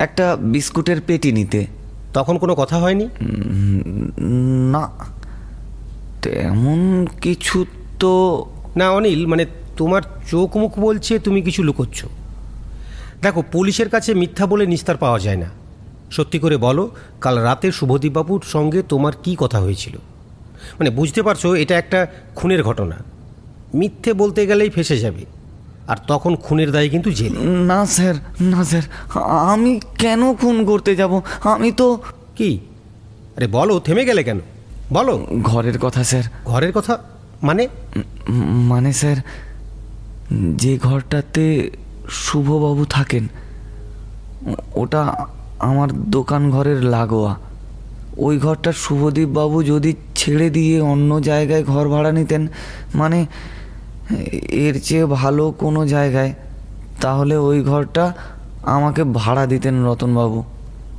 [0.00, 1.66] একটা বিস্কুটের পেটি নিতে।
[2.14, 3.08] তখন কোনো কথা হয়নি?
[4.70, 4.88] না।
[6.22, 7.64] তেমন কিছু
[7.98, 8.44] তো
[8.76, 12.04] না অনিল মানে তোমার চোখ মুখ বলছে তুমি কিছু লুকোচ্ছ।
[13.22, 15.46] দেখো পুলিশের কাছে মিথ্যা বলে নিস্তার পাওয়া যায় না।
[16.10, 19.96] সত্যি করে বলো কাল রাতে শুভদীপবাবুর সঙ্গে তোমার কি কথা হয়েছিল?
[20.78, 22.96] মানে বুঝতে পারছ এটা একটা খুনের ঘটনা।
[23.74, 25.39] মিথ্যে বলতে গেলেই ফেসে যাবে।
[25.86, 28.82] আর তখন খুনের দায় কিন্তু জেলে। না স্যার না স্যার
[29.52, 31.20] আমি কেন খুন করতে যাব?
[31.44, 32.00] আমি তো
[32.36, 32.60] কি?
[33.36, 34.40] আরে বলো থেমে গেলে কেন?
[34.92, 36.98] বলো। ঘরের কথা স্যার। ঘরের কথা?
[37.42, 37.68] মানে?
[38.68, 39.16] মানে স্যার
[40.56, 41.70] যে ঘরটাতে
[42.10, 43.28] শুভবাবু থাকেন
[44.74, 45.26] ওটা
[45.58, 47.36] আমার দোকান ঘরের লাগোয়া।
[48.16, 52.48] ওই ঘরটা শুভদীপ বাবু যদি ছেড়ে দিয়ে অন্য জায়গায় ঘর ভাড়া নিতেন
[52.94, 53.26] মানে
[54.52, 56.34] এর চেয়ে ভালো কোনো জায়গায়
[57.00, 58.12] তাহলে ওই ঘরটা
[58.62, 60.44] আমাকে ভাড়া দিতেন রতনবাবু।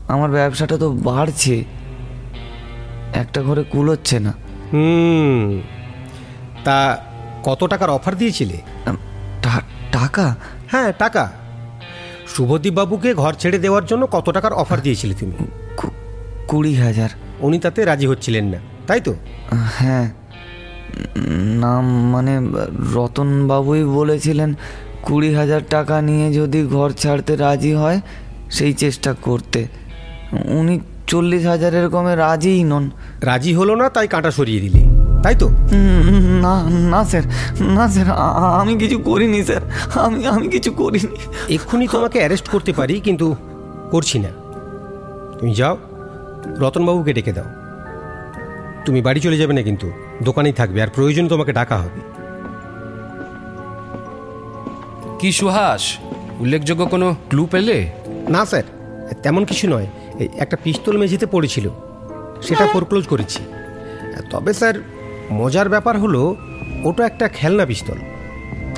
[0.08, 1.64] আমার ব্যবসাটা তো বাড়ছে।
[3.14, 4.34] একটা ঘরে কুলোচ্ছে না।
[4.74, 5.62] হুম
[6.64, 7.06] তা
[7.44, 8.58] কত টাকার অফার দিয়েছিলে?
[9.92, 10.36] টাকা?
[10.72, 11.32] হ্যাঁ টাকা।
[12.28, 15.38] শুভদীপ বাবুকে ঘর ছেড়ে দেওয়ার জন্য কত টাকার অফার দিয়েছিলে তুমি?
[16.48, 19.16] কুড়ি হাজার। উনি তাতে রাজি হচ্ছিলেন না তাই তো?
[19.78, 20.10] হ্যাঁ।
[21.62, 22.40] না মানে
[22.94, 24.54] রতনবাবুই বলেছিলেন
[25.02, 28.02] কুড়ি হাজার টাকা নিয়ে যদি ঘর ছাড়তে রাজি হয়
[28.50, 29.68] সেই চেষ্টা করতে।
[30.46, 32.90] উনি চল্লিশ হাজারের কমে রাজিই নন।
[33.22, 34.82] রাজি হলো না তাই কাঁটা সরিয়ে দিলে।
[35.24, 35.50] তাই তো?
[36.42, 37.24] না না স্যার
[37.62, 38.12] না স্যার
[38.60, 39.62] আমি কিছু করিনি স্যার
[40.00, 43.36] আমি আমি কিছু করিনি। এক্ষুনি তোমাকে অ্যারেস্ট করতে পারি কিন্তু
[43.92, 44.30] করছি না।
[45.40, 45.78] তুমি যাও
[46.60, 47.61] রতনবাবুকে ডেকে দাও।
[48.86, 49.92] তুমি বাড়ি চলে যাবে না কিন্তু।
[50.24, 52.02] দোকানেই থাকবে আর প্রয়োজন তোমাকে ডাকা হবে।
[55.20, 55.98] কি সুহাস?
[56.40, 57.92] উল্লেখযোগ্য কোনো ক্লু পেলে?
[58.30, 58.64] না স্যার
[59.24, 59.88] তেমন কিছু নয়।
[60.20, 61.70] এই একটা পিস্তল মেঝেতে পড়েছিল।
[62.42, 63.44] সেটা ফোরক্লোজ করেছি।
[64.30, 64.74] তবে স্যার
[65.32, 66.36] মজার ব্যাপার হলো
[66.84, 67.98] ওটা একটা খেলনা পিস্তল।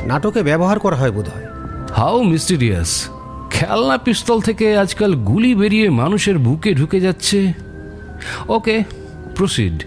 [0.06, 1.48] নাটকে ব্যবহার করা হয় বোধ হয়
[1.92, 3.10] হাউ মিস্টিরিয়াস।
[3.50, 7.54] খেলনা পিস্তল থেকে আজকাল গুলি বেরিয়ে মানুষের বুকে ঢুকে যাচ্ছে।
[8.50, 8.84] Okay
[9.36, 9.84] proceed.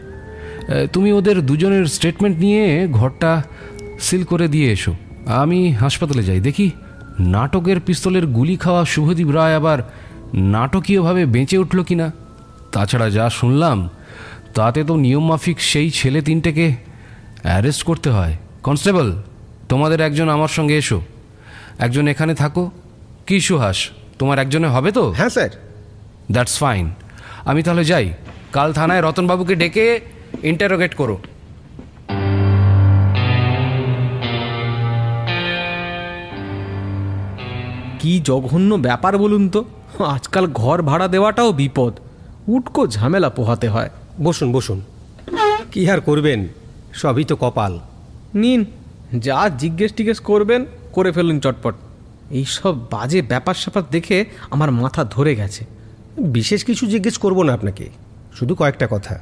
[0.92, 3.42] তুমি ওদের দুজনের স্টেটমেন্ট নিয়ে ঘরটা
[4.00, 4.94] সিল করে দিয়ে এসো।
[5.26, 6.70] আমি হাসপাতালে যাই। দেখি
[7.20, 9.78] নাটকের পিস্তলের গুলি খাওয়া শুভদীপ রায় আবার
[10.34, 12.12] নাটকীয়ভাবে বেঁচে উঠল কি না
[12.72, 13.88] তাছাড়া যা শুনলাম
[14.54, 16.74] তাতে তো নিয়মমাফিক সেই ছেলে তিনটেকে
[17.42, 19.22] অ্যারেস্ট করতে হয়। কনস্টেবল
[19.68, 21.00] তোমাদের একজন আমার সঙ্গে এসো।
[21.78, 22.70] একজন এখানে থাকো।
[23.26, 25.10] কি সুহাস তোমার একজনে হবে তো?
[25.10, 25.50] হ্যাঁ স্যার।
[26.32, 26.90] দ্যাটস ফাইন
[27.44, 28.12] আমি তাহলে যাই।
[28.52, 30.00] কাল থানায় রতনবাবুকে ডেকে
[30.42, 31.18] ইন্টারোগেট করো।
[37.98, 39.64] কি জঘন্য ব্যাপার বলুন তো?
[40.06, 41.92] আজকাল ঘর ভাড়া দেওয়াটাও বিপদ।
[42.48, 43.90] উটকো ঝামেলা পোহাতে হয়।
[44.22, 44.80] বসুন বসুন।
[45.72, 46.48] কি আর করবেন?
[46.92, 47.80] সবই তো কপাল।
[48.34, 48.64] নিন
[49.18, 51.74] যা জিজ্ঞেস টিজ্ঞেস করবেন করে ফেলুন চটপট।
[52.30, 55.64] এইসব বাজে ব্যাপার স্যাপার দেখে আমার মাথা ধরে গেছে।
[56.18, 57.88] বিশেষ কিছু জিজ্ঞেস করব না আপনাকে।
[58.34, 59.20] শুধু কয়েকটা কথা।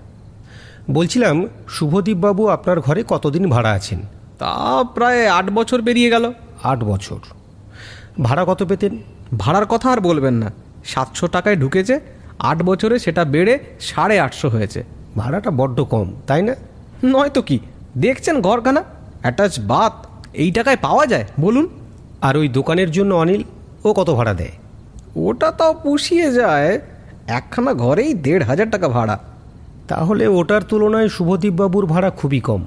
[0.90, 4.00] বলছিলাম শুভদীপবাবু আপনার ঘরে কতদিন ভাড়া আছেন?
[4.38, 7.16] তা প্রায় আট বছর বেরিয়ে গেল। আট বছর।
[8.22, 8.98] ভাড়া কত পেতেন?
[9.38, 10.52] ভাড়ার কথা আর বলবেন না।
[10.84, 12.00] সাতশো টাকায় ঢুকেছে
[12.38, 14.84] আট বছরে সেটা বেড়ে সাড়ে আটশো হয়েছে।
[15.16, 16.54] ভাড়াটা বড্ড কম তাই না?
[17.04, 17.58] নয়তো কি?
[17.98, 18.84] দেখছেন ঘরখানা?
[19.20, 21.68] অ্যাটাচ বাত এই টাকায় পাওয়া যায় বলুন।
[22.22, 23.42] আর ওই দোকানের জন্য অনিল
[23.84, 24.52] ও কত ভাড়া দেয়?
[25.16, 26.80] ওটা তাও পুষিয়ে যায়
[27.26, 29.18] একখানা ঘরেই দেড় হাজার টাকা ভাড়া।
[29.88, 32.64] তাহলে ওটার তুলনায় শুভদীপবাবুর ভাড়া খুবই কম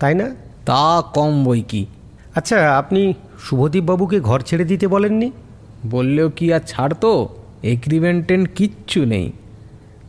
[0.00, 0.34] তাই না?
[0.66, 1.86] তা কম বই কি?
[2.34, 5.30] আচ্ছা আপনি শুভদীপবাবুকে ঘর ছেড়ে দিতে বলেননি?
[5.86, 7.28] বললেও কি আর ছাড়তো
[7.62, 9.32] এগ্রিমেন্টেন কিচ্ছু নেই।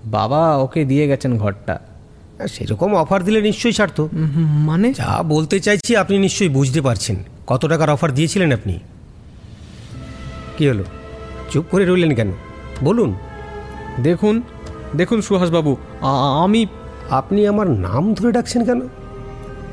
[0.06, 1.80] বাবা ওকে দিয়ে গেছেন ঘরটা।
[2.48, 4.10] সেরকম অফার দিলে নিশ্চয়ই ছাড়তো
[4.66, 4.94] মানে?
[4.94, 7.16] যা বলতে চাইছি আপনি নিশ্চয়ই বুঝতে পারছেন।
[7.48, 8.80] কত টাকার অফার দিয়েছিলেন আপনি?
[10.58, 10.84] কি হলো?
[11.50, 12.32] চুপ করে রইলেন কেন?
[12.84, 13.16] বলুন।
[14.04, 14.42] দেখুন
[14.96, 15.78] দেখুন সুহাসবাবু
[16.44, 16.66] আমি
[17.10, 18.82] আপনি আমার নাম ধরে ডাকছেন কেন?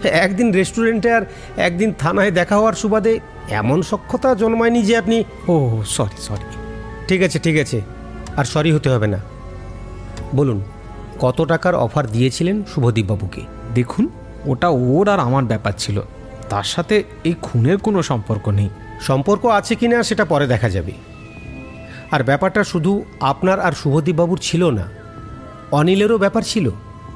[0.05, 1.23] একদিন রেস্টুরেন্টে আর
[1.57, 3.21] একদিন থানায় দেখা হওয়ার সুবাদে
[3.51, 6.47] এমন সক্ষতা জন্মায়নি যে আপনি ও সরি সরি।
[7.09, 7.81] ঠিক আছে ঠিক আছে
[8.37, 9.19] আর সরি হতে হবে না।
[10.35, 10.61] বলুন
[11.21, 13.41] কত টাকার অফার দিয়েছিলেন শুভদীপবাবুকে?
[13.75, 14.09] দেখুন
[14.47, 16.01] ওটা ওর আর আমার ব্যাপার ছিল।
[16.49, 18.69] তার সাথে এই খুনের কোনো সম্পর্ক নেই।
[19.01, 20.93] সম্পর্ক আছে কি না সেটা পরে দেখা যাবে।
[22.11, 25.02] আর ব্যাপারটা শুধু আপনার আর শুভদীপবাবুর ছিল না।
[25.73, 26.71] অনিলেরও ব্যাপার ছিল।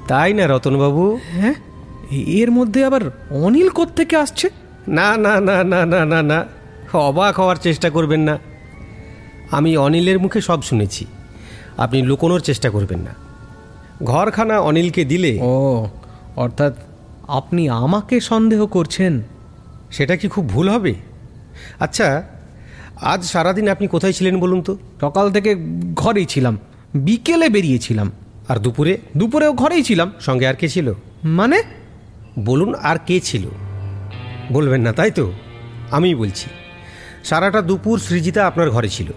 [0.08, 1.18] তাই না রতনবাবু?
[1.30, 1.54] হ্যাঁ?
[2.10, 4.50] এর মধ্যে আবার অনিল থেকে আসছে?
[4.88, 6.46] না না না না না না না।
[6.92, 8.38] অবাক হওয়ার চেষ্টা করবেন না।
[9.50, 11.06] আমি অনিলের মুখে সব শুনেছি।
[11.76, 13.14] আপনি লুকোনোর চেষ্টা করবেন না।
[14.02, 15.86] ঘরখানা অনিলকে দিলে ও
[16.36, 16.76] অর্থাৎ
[17.28, 19.22] আপনি আমাকে সন্দেহ করছেন?
[19.90, 20.94] সেটা কি খুব ভুল হবে?
[21.80, 22.22] আচ্ছা
[23.00, 24.76] আজ সারাদিন আপনি কোথায় ছিলেন বলুন তো?
[25.00, 25.56] সকাল থেকে
[25.94, 26.58] ঘরেই ছিলাম।
[26.94, 28.12] বিকেলে বেরিয়েছিলাম।
[28.48, 30.92] আর দুপুরে দুপুরেও ঘরেই ছিলাম সঙ্গে আর কে ছিল?
[31.24, 31.62] মানে?
[32.38, 33.46] বলুন আর কে ছিল?
[34.52, 35.32] বলবেন না তাই তো?
[35.90, 36.50] আমি বলছি।
[37.24, 39.12] সারাটা দুপুর সৃজিতা আপনার ঘরে ছিল।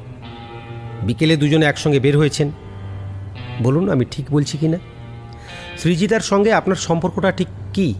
[1.03, 2.51] বিকেলে দুজনে একসঙ্গে বের হয়েছেন।
[3.63, 4.77] বলুন আমি ঠিক বলছি কি না
[5.77, 7.93] সৃজিতার সঙ্গে আপনার সম্পর্কটা ঠিক কি?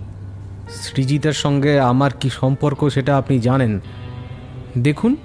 [0.69, 3.79] সৃজিতার সঙ্গে আমার কি সম্পর্ক সেটা আপনি জানেন?
[4.77, 5.17] দেখুন।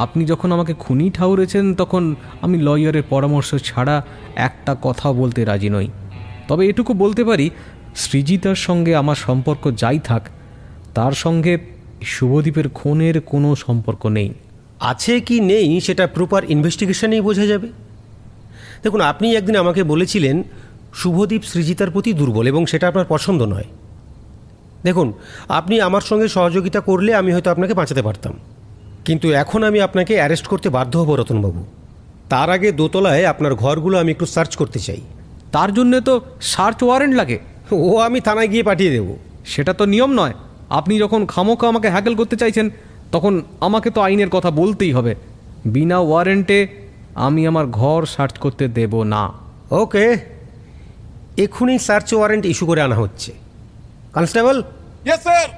[0.00, 2.02] আপনি যখন আমাকে খুনি ঠাউরেছেন, তখন
[2.40, 3.96] আমি লয়ারের পরামর্শ ছাড়া
[4.36, 5.88] একটা কথা বলতে রাজি নই।
[6.48, 7.46] তবে এটুকু বলতে পারি,
[7.94, 10.28] সৃজিতার সঙ্গে আমার সম্পর্ক যাই থাক,
[10.94, 11.58] তার সঙ্গে
[12.02, 14.30] শুভদীপের খুনের কোনো সম্পর্ক নেই।
[14.80, 17.68] আছে কি নেই, সেটা প্রপার ইনভেস্টিগেশনেই বোঝা যাবে।
[18.82, 20.36] দেখুন, আপনি একদিন আমাকে বলেছিলেন,
[20.94, 23.68] শুভদীপ সৃজিতার প্রতি দুর্বল এবং সেটা আপনার পছন্দ নয়।
[24.82, 25.08] দেখুন,
[25.48, 28.34] আপনি আমার সঙ্গে সহযোগিতা করলে আমি হয়তো আপনাকে বাঁচাতে পারতাম।
[29.04, 31.66] কিন্তু এখন আমি আপনাকে অ্যারেস্ট করতে বাধ্য হব রতনবাবু।
[32.28, 35.00] তার আগে দোতলায় আপনার ঘরগুলো আমি একটু সার্চ করতে চাই।
[35.52, 37.38] তার জন্যে তো সার্চ ওয়ারেন্ট লাগে।
[37.72, 40.34] ও আমি থানায় গিয়ে পাঠিয়ে দেবো। সেটা তো নিয়ম নয়।
[40.70, 42.70] আপনি যখন খামোখা আমাকে হ্যাকেল করতে চাইছেন
[43.12, 45.14] তখন আমাকে তো আইনের কথা বলতেই হবে।
[45.66, 46.68] বিনা ওয়ারেন্টে
[47.14, 49.32] আমি আমার ঘর সার্চ করতে দেব না।
[49.70, 50.16] ওকে।
[51.36, 53.32] এক্ষুনি সার্চ ওয়ারেন্ট ইস্যু করে আনা হচ্ছে।
[54.14, 54.62] কনস্টেবল?
[55.22, 55.48] স্যার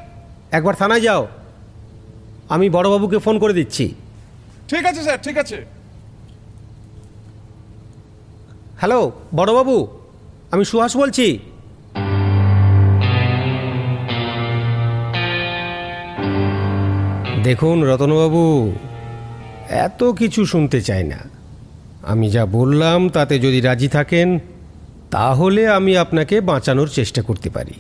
[0.50, 1.28] একবার থানায় যাও।
[2.54, 3.86] আমি বড়বাবুকে ফোন করে দিচ্ছি।
[4.68, 5.58] ঠিক আছে স্যার ঠিক আছে।
[8.78, 9.00] হ্যালো
[9.34, 9.76] বড়বাবু
[10.50, 11.26] আমি সুহাস বলছি।
[17.44, 18.42] দেখুন রতনবাবু
[19.86, 21.20] এত কিছু শুনতে চাই না।
[22.12, 24.28] আমি যা বললাম তাতে যদি রাজি থাকেন
[25.10, 27.76] তাহলে আমি আপনাকে বাঁচানোর চেষ্টা করতে পারি।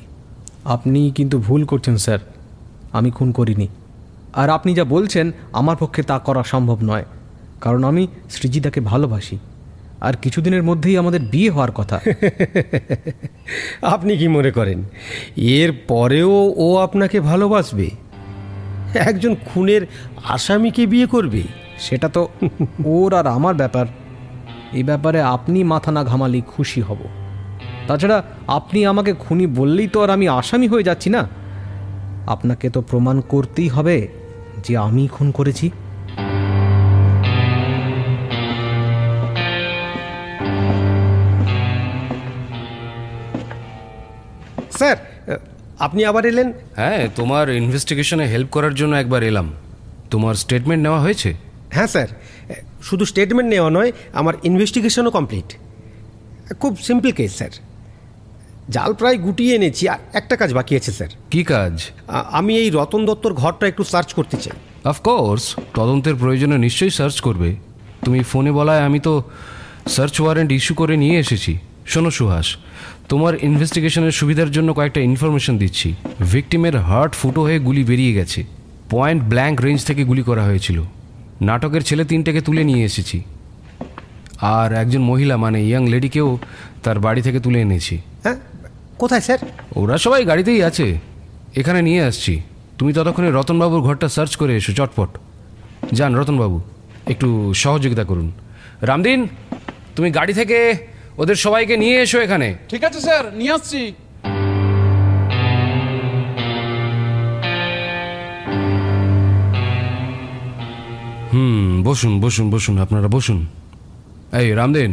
[0.64, 2.20] আপনি কিন্তু ভুল করছেন স্যার
[2.92, 3.68] আমি খুন করিনি।
[4.32, 7.04] আর আপনি যা বলছেন আমার পক্ষে তা করা সম্ভব নয়
[7.60, 9.38] কারণ আমি সৃজিতাকে ভালোবাসি।
[10.00, 12.00] আর কিছুদিনের মধ্যেই আমাদের বিয়ে হওয়ার কথা।
[13.82, 14.82] আপনি কি মনে করেন
[15.36, 17.90] এর পরেও ও আপনাকে ভালোবাসবে?
[18.94, 19.86] একজন খুনের
[20.24, 21.42] আসামিকে বিয়ে করবে?
[21.78, 22.28] সেটা তো
[22.84, 23.86] ওর আর আমার ব্যাপার।
[24.72, 26.98] এই ব্যাপারে আপনি মাথা না ঘামালি খুশি হব।
[27.86, 31.28] তাছাড়া আপনি আমাকে খুনি বললেই তো আর আমি আসামি হয়ে যাচ্ছি না।
[32.26, 34.21] আপনাকে তো প্রমাণ করতেই হবে।
[34.66, 35.66] যে আমি খুন করেছি।
[44.78, 44.96] স্যার
[45.78, 46.48] আপনি আবার এলেন?
[46.76, 49.46] হ্যাঁ তোমার ইনভেস্টিগেশনে হেল্প করার জন্য একবার এলাম।
[50.10, 51.30] তোমার স্টেটমেন্ট নেওয়া হয়েছে?
[51.74, 52.08] হ্যাঁ স্যার।
[52.82, 55.48] শুধু স্টেটমেন্ট নেওয়া নয় আমার ইনভেস্টিগেশনও কমপ্লিট
[56.60, 57.50] খুব সিম্পল কেস স্যার।
[58.70, 61.90] জাল প্রায় গুটিয়ে এনেছি আর একটা কাজ বাকি আছে স্যার। কি কাজ?
[62.08, 67.20] আ- আমি এই রতন দত্তর ঘরটা একটু সার্চ করতে চাই। অফকোর্স তদন্তের প্রয়োজনে নিশ্চয়ই সার্চ
[67.20, 67.56] করবে।
[68.04, 69.22] তুমি ফোনে বলায় আমি তো
[69.88, 72.56] সার্চ ওয়ারেন্ট ইস্যু করে নিয়ে এসেছি। শোনো সুহাস
[73.08, 75.94] তোমার ইনভেস্টিগেশনের সুবিধার জন্য কয়েকটা ইনফরমেশন দিচ্ছি।
[76.32, 78.44] ভিকটিমের হার্ট ফুটো হয়ে গুলি বেরিয়ে গেছে।
[78.90, 80.82] পয়েন্ট ব্ল্যাঙ্ক রেঞ্জ থেকে গুলি করা হয়েছিল।
[81.40, 83.22] নাটকের ছেলে তিনটাকে তুলে নিয়ে এসেছি।
[84.40, 86.38] আর একজন মহিলা মানে ইয়াং লেডিকেও
[86.82, 88.36] তার বাড়ি থেকে তুলে এনেছি। হ্যাঁ?
[89.02, 89.40] কোথায় স্যার?
[89.80, 90.86] ওরা সবাই গাড়িতেই আছে।
[91.60, 92.34] এখানে নিয়ে আসছি।
[92.78, 95.10] তুমি ততক্ষণে রতনবাবুর ঘরটা সার্চ করে এসো চটপট।
[95.98, 96.58] যান রতনবাবু
[97.12, 97.28] একটু
[97.62, 98.28] সহযোগিতা করুন।
[98.88, 99.20] রামদিন
[99.96, 100.58] তুমি গাড়ি থেকে
[101.22, 103.80] ওদের সবাইকে নিয়ে এসো এখানে। ঠিক আছে স্যার নিয়ে আসছি।
[111.32, 113.38] হুম বসুন বসুন বসুন আপনারা বসুন।
[114.40, 114.92] এই রামদিন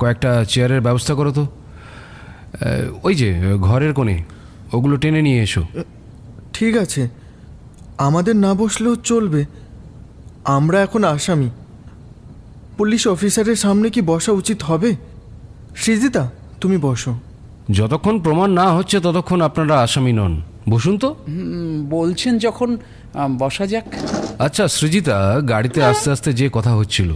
[0.00, 1.44] কয়েকটা চেয়ারের ব্যবস্থা করো তো।
[3.02, 4.24] ওই যে ঘরের কোণে।
[4.72, 5.62] ওগুলো টেনে নিয়ে এসো।
[6.52, 7.08] ঠিক আছে।
[7.98, 9.44] আমাদের না বসলেও চলবে।
[10.44, 11.50] আমরা এখন আসামি।
[12.76, 14.96] পুলিশ অফিসারের সামনে কি বসা উচিত হবে?
[15.76, 16.30] সৃজিতা
[16.60, 17.18] তুমি বসো।
[17.70, 21.16] যতক্ষণ প্রমাণ না হচ্ছে ততক্ষণ আপনারা আসামি নন। বসুন তো।
[21.88, 22.76] বলছেন যখন
[23.38, 23.84] বসা যাক।
[24.38, 27.12] আচ্ছা সৃজিতা গাড়িতে আস্তে আস্তে যে কথা হচ্ছিল।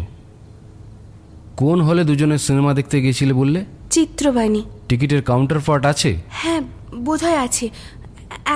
[1.56, 3.64] কোন হলে দুজনে সিনেমা দেখতে গিয়েছিলে বললে?
[3.90, 6.10] চিত্রবাণী। টিকিটের কাউন্টার পার্ট আছে?
[6.40, 6.60] হ্যাঁ
[7.06, 7.66] বোধহয় আছে।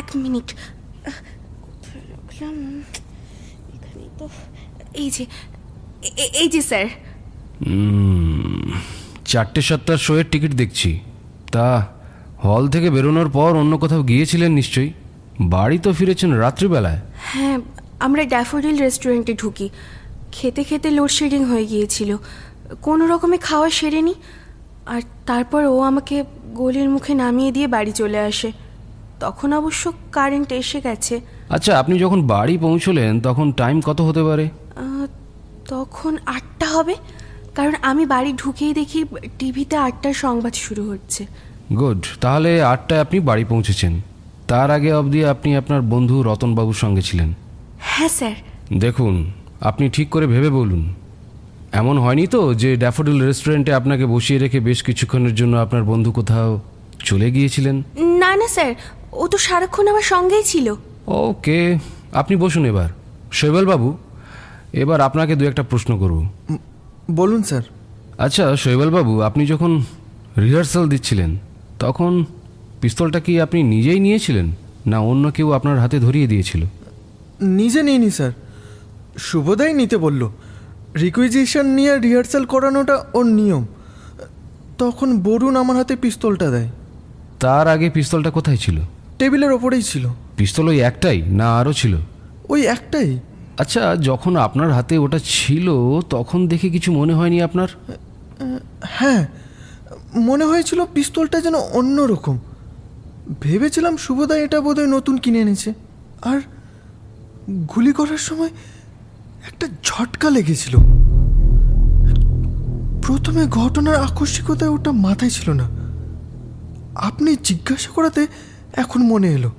[0.00, 0.48] এক মিনিট।
[4.94, 5.24] এই যে
[6.42, 6.86] এই যে স্যার।
[9.24, 10.90] চারটে সাতটার শোয়ের টিকিট দেখছি।
[11.52, 11.66] তা
[12.44, 14.92] হল থেকে বেরোনোর পর অন্য কোথাও গিয়েছিলেন নিশ্চয়ই?
[15.54, 17.00] বাড়ি তো ফিরেছেন রাত্রিবেলায়।
[17.32, 17.56] হ্যাঁ
[18.06, 19.68] আমরা ড্যাফোডিল রেস্টুরেন্টে ঢুকি।
[20.32, 22.10] খেতে খেতে লোডশেডিং হয়ে গিয়েছিল।
[22.82, 24.14] কোনো রকমে খাওয়া সেরেনি।
[24.86, 26.24] আর তারপর ও আমাকে
[26.54, 28.52] গলির মুখে নামিয়ে দিয়ে বাড়ি চলে আসে।
[29.20, 34.48] তখন অবশ্য কারেন্ট এসে গেছে। আচ্ছা আপনি যখন বাড়ি পৌঁছলেন তখন টাইম কত হতে পারে?
[35.68, 36.94] তখন আটটা হবে।
[37.54, 39.04] কারণ আমি বাড়ি ঢুকেই দেখি
[39.38, 41.26] টিভিতে আটটার সংবাদ শুরু হচ্ছে।
[41.76, 44.00] গুড তাহলে আটটায় আপনি বাড়ি পৌঁছেছেন।
[44.48, 47.34] তার আগে অবধি আপনি আপনার বন্ধু রতনবাবুর সঙ্গে ছিলেন।
[47.80, 48.36] হ্যাঁ স্যার।
[48.78, 49.30] দেখুন
[49.60, 50.82] আপনি ঠিক করে ভেবে বলুন।
[51.76, 56.50] এমন হয়নি তো যে ড্যাফোডিল রেস্টুরেন্টে আপনাকে বসিয়ে রেখে বেশ কিছুক্ষণের জন্য আপনার বন্ধু কোথাও
[57.00, 57.76] চলে গিয়েছিলেন?
[58.22, 58.74] না না স্যার।
[59.12, 60.74] ও তো সারাক্ষণ আমার সঙ্গেই ছিল।
[61.06, 61.58] ওকে
[62.12, 62.88] আপনি বসুন এবার।
[63.32, 63.88] শৈবাল বাবু
[64.72, 66.18] এবার আপনাকে দু একটা প্রশ্ন করব।
[67.10, 67.62] বলুন স্যার।
[68.18, 69.72] আচ্ছা শৈবাল বাবু আপনি যখন
[70.38, 71.30] রিহার্সাল দিচ্ছিলেন
[71.78, 72.12] তখন
[72.80, 74.46] পিস্তলটা কি আপনি নিজেই নিয়েছিলেন
[74.86, 76.62] না অন্য কেউ আপনার হাতে ধরিয়ে দিয়েছিল?
[77.40, 78.32] নিজে নিইনি স্যার।
[79.18, 80.22] শুভদাই নিতে বলল।
[81.00, 83.66] রিকুইজিশন নিয়ে রিহার্সাল করানোটা ওর নিয়ম।
[84.78, 86.68] তখন বরুণ আমার হাতে পিস্তলটা দেয়।
[87.40, 88.80] তার আগে পিস্তলটা কোথায় ছিল?
[89.18, 91.96] টেবিলের ওপরেই ছিল। পিস্তল ওই একটাই না আরও ছিল?
[92.48, 93.18] ওই একটাই।
[93.58, 97.68] আচ্ছা যখন আপনার হাতে ওটা ছিল তখন দেখে কিছু মনে হয়নি আপনার?
[98.82, 99.26] হ্যাঁ
[100.14, 102.38] মনে হয়েছিল পিস্তলটা যেন অন্য রকম।
[103.40, 105.74] ভেবেছিলাম শুভদা এটা বোধহয় নতুন কিনে এনেছে।
[106.22, 106.40] আর
[107.76, 108.50] গুলি করার সময়
[109.46, 110.76] একটা ঝটকা লেগেছিল।
[113.02, 115.64] প্রথমে ঘটনার আকস্মিকতায় ওটা মাথায় ছিল না।
[116.94, 118.26] আপনি জিজ্ঞাসা করাতে
[118.72, 119.50] এখন মনে এলো।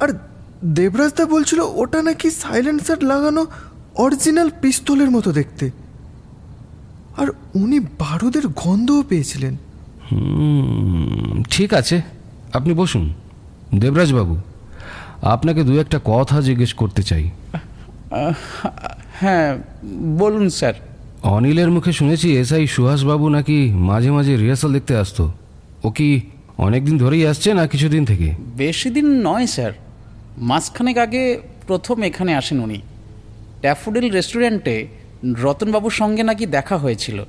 [0.00, 0.18] আর
[0.64, 3.46] দেবরাজদা বলছিল ওটা নাকি সাইলেন্সার লাগানো
[3.94, 5.70] অরিজিনাল পিস্তলের মতো দেখতে।
[7.16, 9.56] আর উনি বারুদের গন্ধও পেয়েছিলেন।
[11.50, 12.02] ঠিক আছে।
[12.52, 13.14] আপনি বসুন।
[13.74, 14.36] দেবরাজবাবু
[15.22, 17.30] আপনাকে দু একটা কথা জিজ্ঞেস করতে চাই।
[19.20, 19.56] হ্যাঁ
[20.18, 20.74] বলুন স্যার।
[21.22, 25.32] অনিলের মুখে শুনেছি এসআই সুহাসবাবু নাকি মাঝে মাঝে রিহার্সাল দেখতে আসতো।
[25.84, 26.20] ও কি
[26.58, 28.34] অনেক দিন ধরেই আসছে না কিছুদিন থেকে?
[28.56, 29.72] বেশি দিন নয় স্যার।
[30.38, 32.80] মাসখানেক আগে প্রথম এখানে আসেন উনি।
[33.60, 34.86] ড্যাফোডিল রেস্টুরেন্টে
[35.24, 37.24] রতনবাবুর সঙ্গে নাকি দেখা হয়েছিল।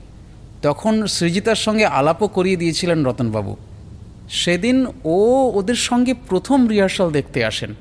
[0.61, 3.55] তখন সৃজিতার সঙ্গে আলাপও করিয়ে দিয়েছিলেন রতনবাবু।
[4.29, 7.75] সেদিন ও ওদের সঙ্গে প্রথম রিহার্সাল দেখতে আসেন।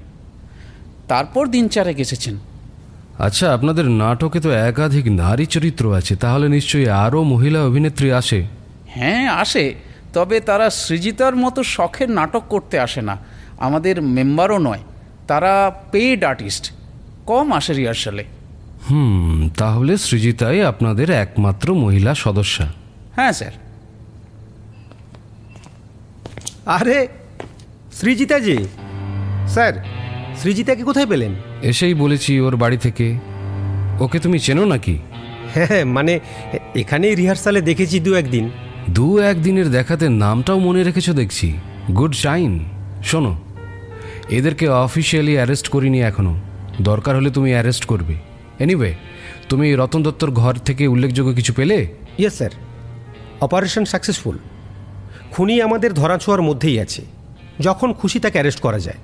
[1.09, 2.39] তারপর দিন চারেক এসেছেন।
[3.19, 8.47] আচ্ছা আপনাদের নাটকে তো একাধিক নারী চরিত্র আছে তাহলে নিশ্চয়ই আরও মহিলা অভিনেত্রী আসে?
[8.89, 9.75] হ্যাঁ আসে।
[10.13, 13.19] তবে তারা সৃজিতার মতো শখের নাটক করতে আসে না।
[13.59, 14.83] আমাদের মেম্বারও নয়।
[15.27, 15.53] তারা
[15.93, 16.65] পেইড আর্টিস্ট
[17.27, 18.25] কম আসে রিহার্সালে
[18.91, 22.67] হুম তাহলে সৃজিতাই আপনাদের একমাত্র মহিলা সদস্যা।
[23.17, 23.55] হ্যাঁ স্যার।
[26.67, 26.99] আরে
[27.93, 28.57] সৃজিতা জি
[29.49, 29.75] স্যার
[30.43, 31.35] সৃজিতাকে কোথায় পেলেন?
[31.63, 33.19] এসেই বলেছি ওর বাড়ি থেকে।
[34.01, 34.99] ওকে তুমি চেনো নাকি?
[35.55, 36.21] হ্যাঁ মানে
[36.77, 38.51] এখানেই রিহার্সালে দেখেছি দু একদিন।
[38.91, 41.53] দু একদিনের দেখাতে নামটাও মনে রেখেছো দেখছি।
[41.97, 42.65] Good sign.
[43.05, 43.39] শোনো
[44.29, 46.35] এদেরকে অফিসিয়ালি অ্যারেস্ট করিনি এখনও।
[46.83, 48.15] দরকার হলে তুমি অ্যারেস্ট করবে।
[48.59, 48.95] এনিওয়ে
[49.49, 51.89] তুমি রতন দত্তর ঘর থেকে উল্লেখযোগ্য কিছু পেলে?
[52.19, 52.51] ইয়েস স্যার
[53.41, 54.39] অপারেশন সাকসেসফুল
[55.31, 57.03] খুনি আমাদের ধরাছোঁয়ার মধ্যেই আছে।
[57.61, 58.97] যখন খুশি তাকে অ্যারেস্ট করা যায়।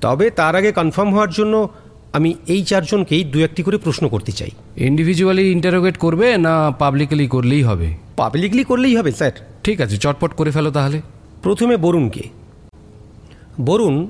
[0.00, 1.68] তবে তার আগে কনফার্ম হওয়ার জন্য
[2.12, 7.62] আমি এই চারজনকেই দু একটি করে প্রশ্ন করতে চাই। ইন্ডিভিজুয়ালি ইন্টারোগেট করবে না পাবলিকলি করলেই
[7.62, 7.94] হবে?
[8.16, 9.32] পাবলিকলি করলেই হবে স্যার।
[9.64, 11.00] ঠিক আছে চটপট করে ফেলো তাহলে।
[11.42, 12.22] প্রথমে বরুণকে।
[13.60, 14.08] বরুণ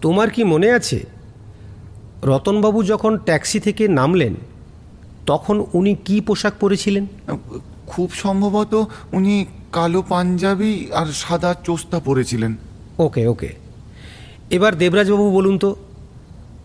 [0.00, 1.06] তোমার কি মনে আছে?
[2.24, 4.34] রতনবাবু যখন ট্যাক্সি থেকে নামলেন
[5.26, 7.06] তখন উনি কি পোশাক পরেছিলেন?
[7.86, 12.56] খুব সম্ভবত উনি কালো পাঞ্জাবি আর সাদা চোস্তা পরেছিলেন।
[12.98, 13.61] ওকে ওকে।
[14.52, 15.76] এবার দেবরাজবাবু বলুন তো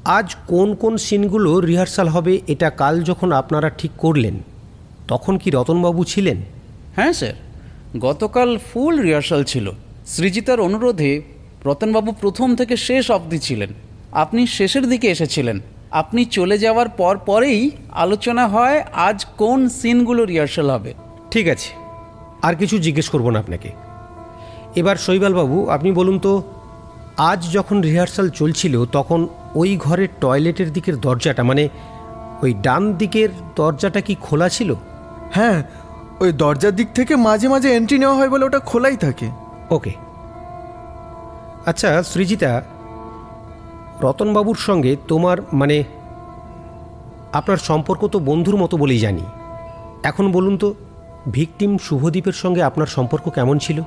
[0.05, 4.35] আজ কোন কোন সিনগুলো রিহার্সাল হবে এটা কাল যখন আপনারা ঠিক করলেন
[5.07, 6.37] তখন কি রতনবাবু ছিলেন?
[6.95, 7.33] হ্যাঁ স্যার
[7.99, 9.71] গতকাল ফুল রিহার্সাল ছিল।
[10.07, 11.21] সৃজিতার অনুরোধে
[11.65, 13.69] রতনবাবু প্রথম থেকে শেষ অবধি ছিলেন।
[14.11, 15.59] আপনি শেষের দিকে এসেছিলেন।
[15.91, 20.93] আপনি চলে যাওয়ার পর পরেই আলোচনা হয় আজ কোন সিনগুলো রিহার্সাল হবে।
[21.31, 21.69] ঠিক আছে
[22.41, 23.69] আর কিছু জিজ্ঞেস করব না আপনাকে।
[24.75, 26.43] এবার শৈবালবাবু আপনি বলুন তো
[27.17, 31.69] আজ যখন রিহার্সাল চলছিল তখন ওই ঘরের টয়লেটের দিকের দরজাটা মানে
[32.43, 34.75] ওই ডান দিকের দরজাটা কি খোলা ছিল?
[35.31, 35.63] হ্যাঁ
[36.19, 39.29] ওই দরজার দিক থেকে মাঝে মাঝে এন্ট্রি নেওয়া হয় বলে ওটা খোলাই থাকে।
[39.69, 39.91] ওকে।
[41.65, 42.61] আচ্ছা সৃজিতা
[44.01, 45.83] রতনবাবুর সঙ্গে তোমার মানে
[47.33, 49.21] আপনার সম্পর্ক তো বন্ধুর মতো বলেই জানি।
[50.03, 50.75] এখন বলুন তো
[51.31, 53.81] ভিকটিম শুভদীপের সঙ্গে আপনার সম্পর্ক কেমন ছিল?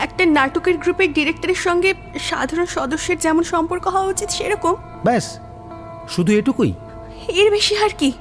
[0.00, 4.74] একটা নাটকের গ্রুপের ডিরেক্টরের সঙ্গে সাধারণ সদস্যের যেমন সম্পর্ক হওয়া উচিত সেরকম।
[5.04, 5.38] ব্যাস
[6.08, 6.74] শুধু এটুকুই।
[7.28, 8.12] এর বেশি আর কি।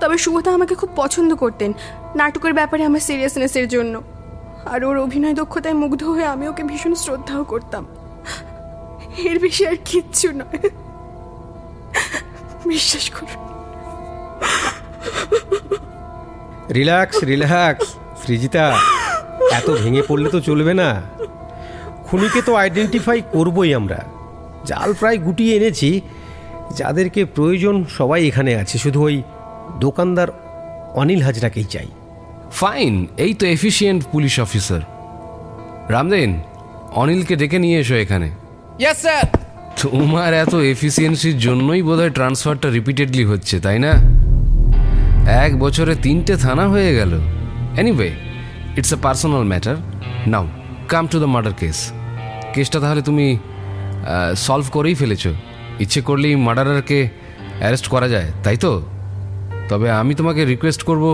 [0.00, 1.72] তবে শুভদা আমাকে খুব পছন্দ করতেন
[2.14, 4.02] নাটকের ব্যাপারে আমার সিরিয়াসনেসের জন্য।
[4.66, 7.86] আর ওর অভিনয় দক্ষতায় মুগ্ধ হয়ে আমি ওকে ভীষণ শ্রদ্ধাও করতাম।
[9.18, 10.70] এর বেশি আর কিচ্ছু নয়।
[12.66, 13.50] বিশ্বাস করুন।
[16.70, 17.86] Relax relax
[18.26, 18.78] Srijita.
[19.50, 21.02] এত ভেঙে পড়লে তো চলবে না।
[22.04, 24.04] খুনিকে তো আইডেন্টিফাই করবই আমরা।
[24.66, 26.00] জাল প্রায় গুটিয়ে এনেছি।
[26.76, 29.22] যাদেরকে প্রয়োজন সবাই এখানে আছে। শুধু ওই
[29.78, 30.28] দোকানদার
[30.94, 31.86] অনিল হাজরাকেই চাই।
[32.50, 34.80] ফাইন এই তো এফিসিয়েন্ট পুলিশ অফিসার
[35.88, 36.42] রামদেন
[36.92, 38.30] অনিলকে ডেকে নিয়ে এসো এখানে।
[38.78, 39.26] ইয়েস স্যার
[39.82, 43.92] তোমার এত এফিসিয়েন্সির জন্যই বোধহয় ট্রান্সফারটা রিপিটেডলি হচ্ছে তাই না?
[45.44, 47.20] এক বছরে তিনটে থানা হয়ে গেল।
[47.76, 48.10] Anyway
[48.78, 49.76] it's a personal matter
[50.26, 50.44] now
[50.88, 51.78] come to the murder case
[52.54, 53.26] কেসটা তাহলে তুমি
[54.36, 55.24] সলভ করেই ফেলেছ।
[55.80, 56.98] ইচ্ছে করলেই মার্ডারারকে
[57.58, 58.72] অ্যারেস্ট করা যায় তাই তো?
[59.68, 61.04] তবে আমি তোমাকে রিকোয়েস্ট করব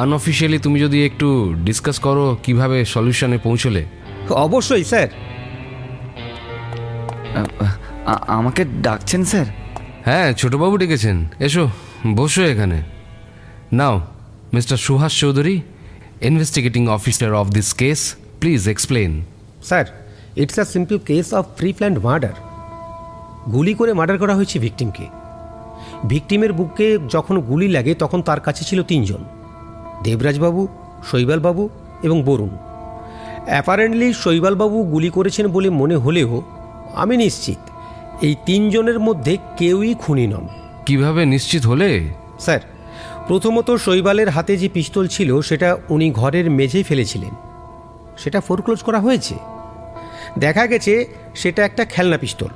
[0.00, 1.28] আনঅফিসিয়ালি তুমি যদি একটু
[1.64, 3.82] ডিসকাস করো কীভাবে সলিউশনে পৌঁছলে।
[4.46, 5.08] অবশ্যই স্যার।
[8.38, 9.46] আমাকে ডাকছেন স্যার?
[10.04, 11.64] হ্যাঁ ছোটবাবু ডেকেছেন। এসো
[12.16, 12.78] বসো এখানে।
[13.72, 13.96] Now
[14.54, 15.56] mister Suhas Chowdhury
[16.20, 19.24] investigating officer of this case please explain
[19.64, 19.84] sir
[20.36, 22.32] it's a simple case of pre planned murder
[23.52, 25.06] গুলি করে মার্ডার করা হয়েছে ভিকটিমকে
[26.08, 29.24] ভিকটিমের বুকে যখন গুলি লাগে তখন তার কাছে ছিল তিনজন।
[30.04, 30.68] দেবরাজবাবু
[31.10, 31.68] শৈবালবাবু
[32.02, 32.50] এবং বরুণ।
[33.46, 36.42] অ্যাপারেন্টলি শৈবালবাবু গুলি করেছেন বলে মনে হলেও
[36.94, 37.58] আমি নিশ্চিত
[38.24, 40.48] এই তিনজনের মধ্যে কেউই খুনি নন।
[40.86, 42.08] কীভাবে নিশ্চিত হলে?
[42.40, 42.60] স্যার
[43.28, 47.30] প্রথমত শৈবালের হাতে যে পিস্তল ছিল সেটা উনি ঘরের মেঝেই ফেলেছিলেন।
[48.18, 49.34] সেটা ফোরক্লোজ করা হয়েছে।
[50.38, 52.46] দেখা গেছে সেটা একটা খেলনা পিস্তল।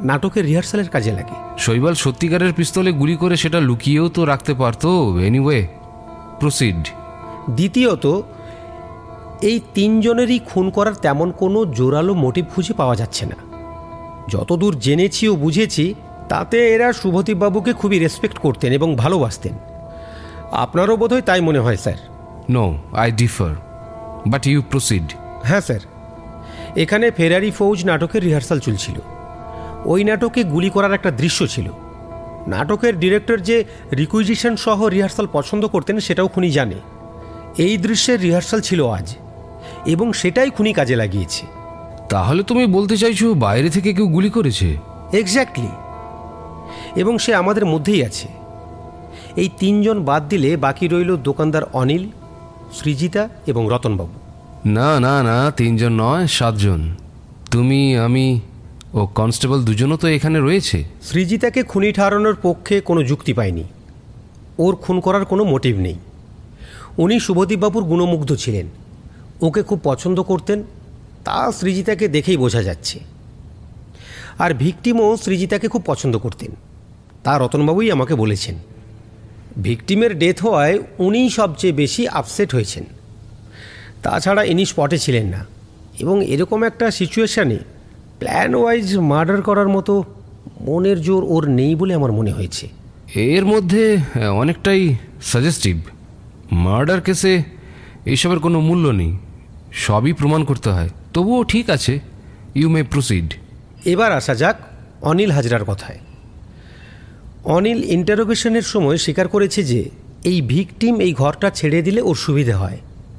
[0.00, 5.66] নাটকের রিহার্সালের কাজে লাগে। শৈবাল সত্যিকারের পিস্তলে গুলি করে সেটা লুকিয়েও তো রাখতে পারতো। এনিওয়ে
[6.40, 6.88] প্রসিড
[7.50, 8.20] দ্বিতীয়ত
[9.42, 13.36] এই তিনজনেরই খুন করার তেমন কোনো জোরালো মোটিভ খুঁজে পাওয়া যাচ্ছে না।
[14.28, 15.94] যতদূর জেনেছি ও বুঝেছি
[16.28, 19.73] তাতে এরা শুভদীপবাবুকে খুবই রেসপেক্ট করতেন এবং ভালোবাসতেন।
[20.52, 21.94] আপনারও বোধহয় তাই মনে হয় sir.
[22.50, 23.54] No I differ
[24.26, 25.02] but you proceed
[25.42, 25.80] হ্যাঁ স্যার।
[26.76, 28.94] এখানে ফেরারি ফৌজ নাটকের রিহার্সাল চলছিল।
[29.84, 31.70] ওই নাটকে গুলি করার একটা দৃশ্য ছিল।
[32.46, 36.74] নাটকের ডিরেক্টর যে রিকুইজিশন সহ রিহার্সাল পছন্দ করতেন সেটাও খুনি জানে।
[37.58, 39.16] এই দৃশ্যের রিহার্সাল ছিল আজ।
[39.86, 41.46] এবং সেটাই খুনি কাজে লাগিয়েছে।
[42.08, 44.76] তাহলে তুমি বলতে চাইছো বাইরে থেকে কেউ গুলি করেছে?
[45.12, 45.68] এক্স্যাক্টলি
[46.96, 48.28] এবং সে আমাদের মধ্যেই আছে।
[49.36, 52.08] এই তিনজন বাদ দিলে বাকি রইল দোকানদার অনিল
[52.72, 54.12] সৃজিতা এবং রতনবাবু।
[54.68, 56.94] না না না তিনজন নয় সাতজন।
[57.50, 58.40] তুমি আমি
[58.94, 63.64] ও কনস্টেবল দুজনও তো এখানে রয়েছে। সৃজিতাকে খুনি ঠারানোর পক্ষে কোনো যুক্তি পায়নি।
[64.58, 65.94] ওর খুন করার কোনো মোটিভ নেই।
[66.98, 68.66] উনি শুভদীপবাবুর গুণমুগ্ধ ছিলেন।
[69.42, 70.62] ওকে খুব পছন্দ করতেন
[71.24, 73.00] তা সৃজিতাকে দেখেই বোঝা যাচ্ছে।
[74.38, 76.50] আর ভিকটিমও সৃজিতাকে খুব পছন্দ করতেন।
[77.24, 78.54] তা রতনবাবুই আমাকে বলেছেন।
[79.58, 82.84] ভিকটিমের ডেথ হওয়ায় উনিই সবচেয়ে বেশি আপসেট হয়েছেন।
[84.02, 85.46] তাছাড়া ইনি স্পটে ছিলেন না
[85.98, 87.58] এবং এরকম একটা সিচুয়েশানে
[88.18, 90.04] প্ল্যান ওয়াইজ মার্ডার করার মতো
[90.60, 92.68] মনের জোর ওর নেই বলে আমার মনে হয়েছে।
[93.14, 95.80] এর মধ্যে আহ, অনেকটাই সাজেস্টিভ
[96.52, 97.42] মার্ডার কেসে
[98.06, 99.18] এইসবের কোনো মূল্য নেই।
[99.72, 102.00] সবই প্রমাণ করতে হয়। তবুও ঠিক আছে
[102.54, 103.34] ইউ মে প্রসিড
[103.84, 104.56] এবার আসা যাক
[105.02, 105.98] অনিল হাজরার কথায়।
[107.44, 109.90] অনিল ইন্টারোগেশনের সময় স্বীকার করেছে যে,
[110.24, 112.78] এই ভিকটিম এই ঘরটা ছেড়ে দিলে ওর সুবিধে হয়।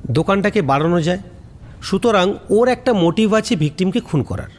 [0.09, 1.19] দোকানটাকে বাড়ানো যায়।
[1.81, 4.51] সুতরাং ওর একটা মোটিভ আছে ভিকটিমকে খুন করার।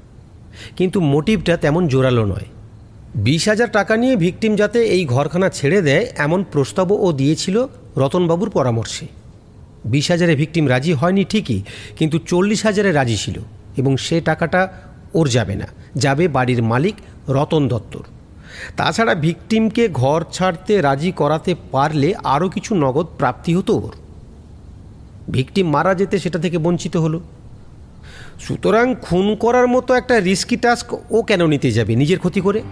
[0.77, 2.45] কিন্তু মোটিভটা তেমন জোরালো নয়।
[3.15, 8.51] বিশ হাজার টাকা নিয়ে ভিকটিম যাতে এই ঘরখানা ছেড়ে দেয়, এমন প্রস্তাবও ও দিয়েছিল রতনবাবুর
[8.51, 9.07] পরামর্শে।
[9.85, 11.63] বিশ হাজারে ভিকটিম রাজি হয়নি ঠিকই,
[11.97, 13.41] কিন্তু চল্লিশ হাজারে রাজি ছিল
[13.77, 14.69] এবং সে টাকাটা
[15.15, 16.97] ওর যাবে না। যাবে বাড়ির মালিক
[17.29, 18.05] রতন দত্তর।
[18.77, 23.95] তাছাড়া ভিকটিমকে ঘর ছাড়তে রাজি করাতে পারলে আরও কিছু নগদ প্রাপ্তি হতো ওর।
[25.31, 27.21] ভিকটিম মারা যেতে সেটা থেকে বঞ্চিত হলো।
[28.41, 32.63] সুতরাং খুন করার মতো একটা রিস্কি টাস্ক ও কেন নিতে যাবে নিজের ক্ষতি করে?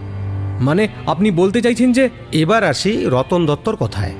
[0.60, 4.14] মানে আপনি বলতে চাইছেন যে এবার আসি রতন দত্তর কথায়।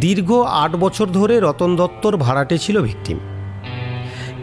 [0.00, 3.18] দীর্ঘ আট বছর ধরে রতন দত্তর ভাড়াটে ছিল ভিকটিম।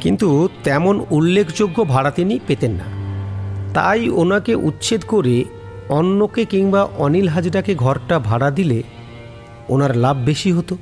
[0.01, 2.87] কিন্তু তেমন উল্লেখযোগ্য ভাড়া তিনি পেতেন না।
[3.73, 5.45] তাই ওনাকে উচ্ছেদ করে
[5.89, 8.83] অন্যকে কিংবা অনিল হাজরাকে ঘরটা ভাড়া দিলে
[9.69, 10.77] ওনার লাভ বেশি হতো।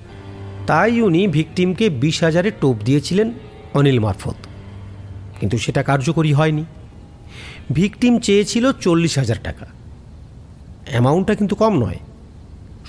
[0.68, 3.32] তাই উনি ভিকটিমকে বিশ হাজারে টোপ দিয়েছিলেন
[3.74, 4.36] অনিল মারফত।
[5.40, 6.66] কিন্তু সেটা কার্যকরী হয়নি।
[7.72, 9.66] ভিকটিম চেয়েছিল চল্লিশ হাজার টাকা।
[10.90, 12.00] অ্যামাউন্টটা কিন্তু কম নয়।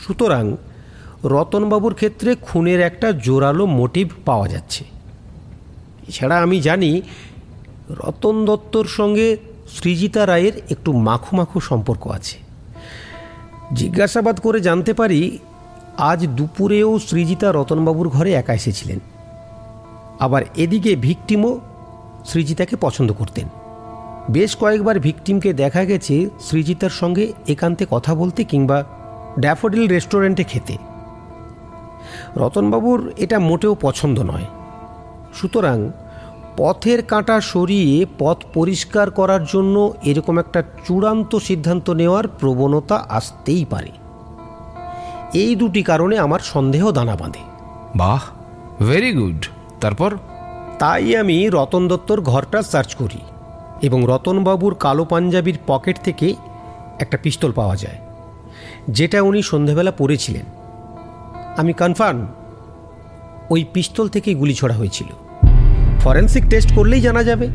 [0.07, 0.57] সুতরাং
[1.25, 4.85] রতনবাবুর ক্ষেত্রে খুনের একটা জোরালো মোটিভ পাওয়া যাচ্ছে।
[6.09, 7.03] এছাড়া আমি জানি
[7.91, 9.37] রতন দত্তর সঙ্গে
[9.69, 12.37] সৃজিতা রায়ের একটু মাখো মাখু সম্পর্ক আছে।
[13.73, 15.39] জিজ্ঞাসাবাদ করে জানতে পারি,
[15.99, 18.99] আজ দুপুরেও সৃজিতা রতনবাবুর ঘরে একা এসেছিলেন।
[20.21, 21.61] আবার এদিকে ভিকটিমও
[22.25, 23.49] সৃজিতাকে পছন্দ করতেন।
[24.31, 28.85] বেশ কয়েকবার ভিকটিমকে দেখা গেছে সৃজিতার সঙ্গে একান্তে কথা বলতে কিংবা
[29.41, 30.77] ড্যাফোডিল রেস্টুরেন্টে খেতে।
[32.37, 34.45] রতনবাবুর এটা মোটেও পছন্দ নয়।
[35.35, 35.91] সুতরাং
[36.57, 43.91] পথের কাঁটা সরিয়ে পথ পরিষ্কার করার জন্য এরকম একটা চূড়ান্ত সিদ্ধান্ত নেওয়ার প্রবণতা আসতেই পারে।
[45.35, 47.39] এই দুটি কারণে আমার সন্দেহ দানা বাঁধে।
[47.97, 48.23] বাহ
[48.85, 49.47] ভেরি গুড
[49.81, 50.17] তারপর?
[50.79, 53.19] তাই আমি রতন দত্তর ঘরটা সার্চ করি
[53.83, 56.35] এবং রতনবাবুর কালো পাঞ্জাবির পকেট থেকে
[56.99, 57.99] একটা পিস্তল পাওয়া যায়
[58.89, 60.47] যেটা উনি সন্ধেবেলা পরেছিলেন।
[61.57, 62.27] আমি কনফার্ম
[63.51, 65.07] ওই পিস্তল থেকেই গুলি ছড়া হয়েছিল।
[66.05, 67.49] ফরেন্সিক টেস্ট করলেই জানা যাবে।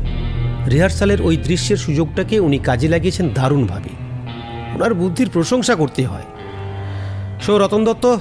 [0.70, 3.88] রিহার্সালের ওই দৃশ্যের সুযোগটাকে উনি কাজে লাগিয়েছেন দারুণভাবে
[4.74, 6.22] ওনার বুদ্ধির প্রশংসা করতে হয়।
[7.40, 8.16] So Ratan Dutta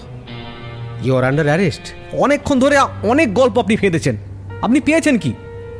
[1.03, 1.81] you're under arrest
[2.13, 4.17] অনেকক্ষণ ধরে অনেক গল্প আপনি ফেঁদেছেন।
[4.61, 5.33] আপনি পেয়েছেন কি?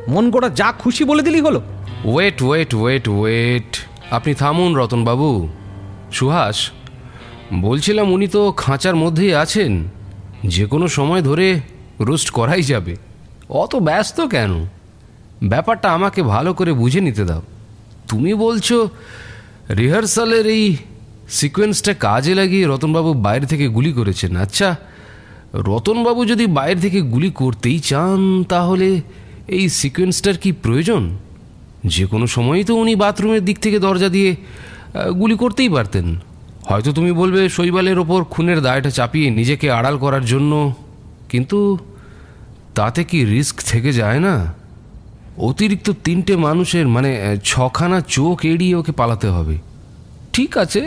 [0.07, 1.61] মন গোটা যা খুশি বলে দিলেই হলো।
[2.05, 3.77] ওয়েট ওয়েট ওয়েট ওয়েট
[4.11, 5.49] আপনি থামুন রতনবাবু
[6.11, 6.71] সুহাস
[7.53, 9.87] বলছিলাম উনি তো খাঁচার মধ্যেই আছেন।
[10.43, 11.59] যে কোনো সময় ধরে
[11.99, 13.08] রোস্ট করাই যাবে।
[13.49, 14.65] অত ব্যস্ত কেন?
[15.43, 17.41] ব্যাপারটা আমাকে ভালো করে বুঝে নিতে দাও।
[18.07, 18.89] তুমি বলছো,
[19.69, 20.75] রিহার্সালের এই
[21.29, 24.75] সিকোয়েন্সটা কাজে লাগিয়ে রতনবাবু বাইরে থেকে গুলি করেছেন। আচ্ছা
[25.53, 29.01] রতনবাবু যদি বাইরে থেকে গুলি করতেই চান, তাহলে
[29.47, 31.17] এই সিকোয়েন্সটার কি প্রয়োজন?
[31.85, 34.35] যে কোনো সময়ই তো উনি বাথরুমের দিক থেকে দরজা দিয়ে
[35.15, 36.15] গুলি করতেই পারতেন।
[36.69, 40.73] হয়তো তুমি বলবে, শৈবালের ওপর খুনের দায়টা চাপিয়ে নিজেকে আড়াল করার জন্য,
[41.29, 41.77] কিন্তু
[42.75, 44.53] তাতে কি রিস্ক থেকে যায় না?
[45.37, 49.57] অতিরিক্ত তিনটে মানুষের মানে ছখানা চোখ এড়িয়ে ওকে পালাতে হবে।
[50.33, 50.81] ঠিক আছে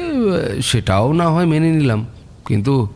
[0.63, 2.07] সেটাও না হয় মেনে নিলাম।
[2.47, 2.89] কিন্তু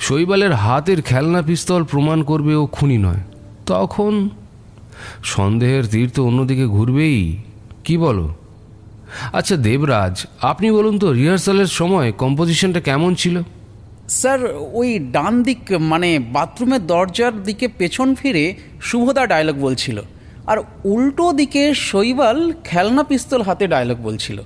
[0.00, 3.20] শৈবালের হাতের খেলনা পিস্তল প্রমাণ করবে ও খুনি নয়।
[3.66, 4.28] তখন
[5.24, 7.36] সন্দেহের তীর তো অন্যদিকে ঘুরবেই।
[7.84, 8.34] কি বলো?
[9.32, 13.42] আচ্ছা দেবরাজ, আপনি বলুন তো, রিহার্সালের সময় কম্পোজিশনটা কেমন ছিল?
[14.08, 14.38] স্যার,
[14.72, 20.00] ওই ডান দিক মানে বাথরুমের দরজার দিকে পেছন ফিরে শুভদা ডায়লগ বলছিল।
[20.46, 24.42] আর উল্টো দিকে শৈবাল খেলনা পিস্তল হাতে ডায়লগ বলছিল।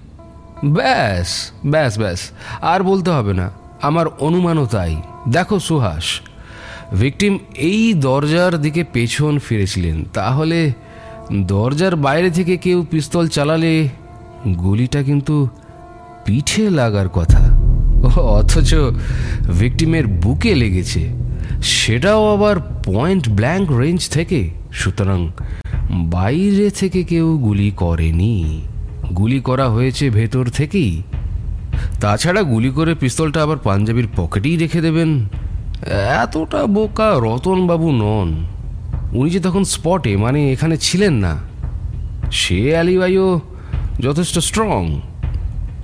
[0.64, 2.30] ব্যাস ব্যাস ব্যাস,
[2.61, 3.50] আর বলতে হবে না।
[3.82, 4.96] আমার অনুমানও তাই।
[5.28, 6.20] দেখো সুহাস
[6.94, 10.72] ভিকটিম এই দরজার দিকে পেছন ফিরেছিলেন। তাহলে
[11.32, 13.88] দরজার বাইরে থেকে কেউ পিস্তল চালালে
[14.46, 15.48] গুলিটা কিন্তু
[16.24, 17.47] পিঠে লাগার কথা।
[18.07, 18.74] অথচ
[19.59, 21.09] ভিকটিমের বুকে লেগেছে।
[21.62, 25.28] সেটাও আবার পয়েন্ট ব্ল্যাঙ্ক রেঞ্জ থেকে। সুতরাং
[25.90, 28.62] বাইরে থেকে কেউ গুলি করেনি।
[29.16, 31.03] গুলি করা হয়েছে ভেতর থেকেই।
[32.01, 35.28] তাছাড়া গুলি করে পিস্তলটা আবার পাঞ্জাবির পকেটেই রেখে দেবেন।
[36.22, 38.44] এতটা বোকা রতনবাবু নন।
[39.12, 41.36] উনি যে তখন স্পটে মানে এখানে ছিলেন না।
[42.32, 43.40] সে আলিবাইও
[44.01, 45.01] যথেষ্ট স্ট্রং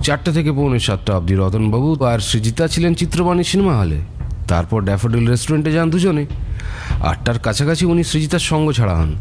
[0.05, 3.97] চারটে থেকে পৌনে সাতটা অবধি রতনবাবু আর সৃজিতা ছিলেন চিত্রবাণী সিনেমা হলে।
[4.47, 6.25] তারপর ড্যাফোডিল রেস্টুরেন্টে যান দুজনে।
[7.03, 9.13] আটটার কাছাকাছি উনি সৃজিতার সঙ্গ ছাড়া হন।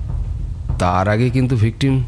[0.79, 2.05] তার আগে কিন্তু ভিকটিম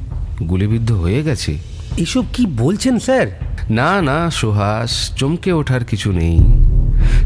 [0.49, 1.59] গুলিবিদ্ধ হয়ে গেছে।
[1.97, 3.27] এসব কি বলছেন স্যার?
[3.71, 6.39] না না সুহাস চমকে ওঠার কিছু নেই।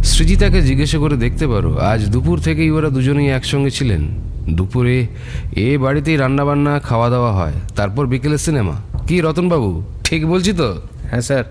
[0.05, 4.03] সৃজিতাকে জিজ্ঞেস করে দেখতে পারো আজ দুপুর থেকেই ওরা দুজনেই একসঙ্গে ছিলেন।
[4.51, 5.07] দুপুরে
[5.57, 8.77] এ বাড়িতেই রান্নাবান্না খাওয়া দাওয়া হয়। তারপর বিকেলে সিনেমা।
[9.07, 10.75] কি রতনবাবু ঠিক বলছি তো?
[11.11, 11.45] হ্যাঁ স্যার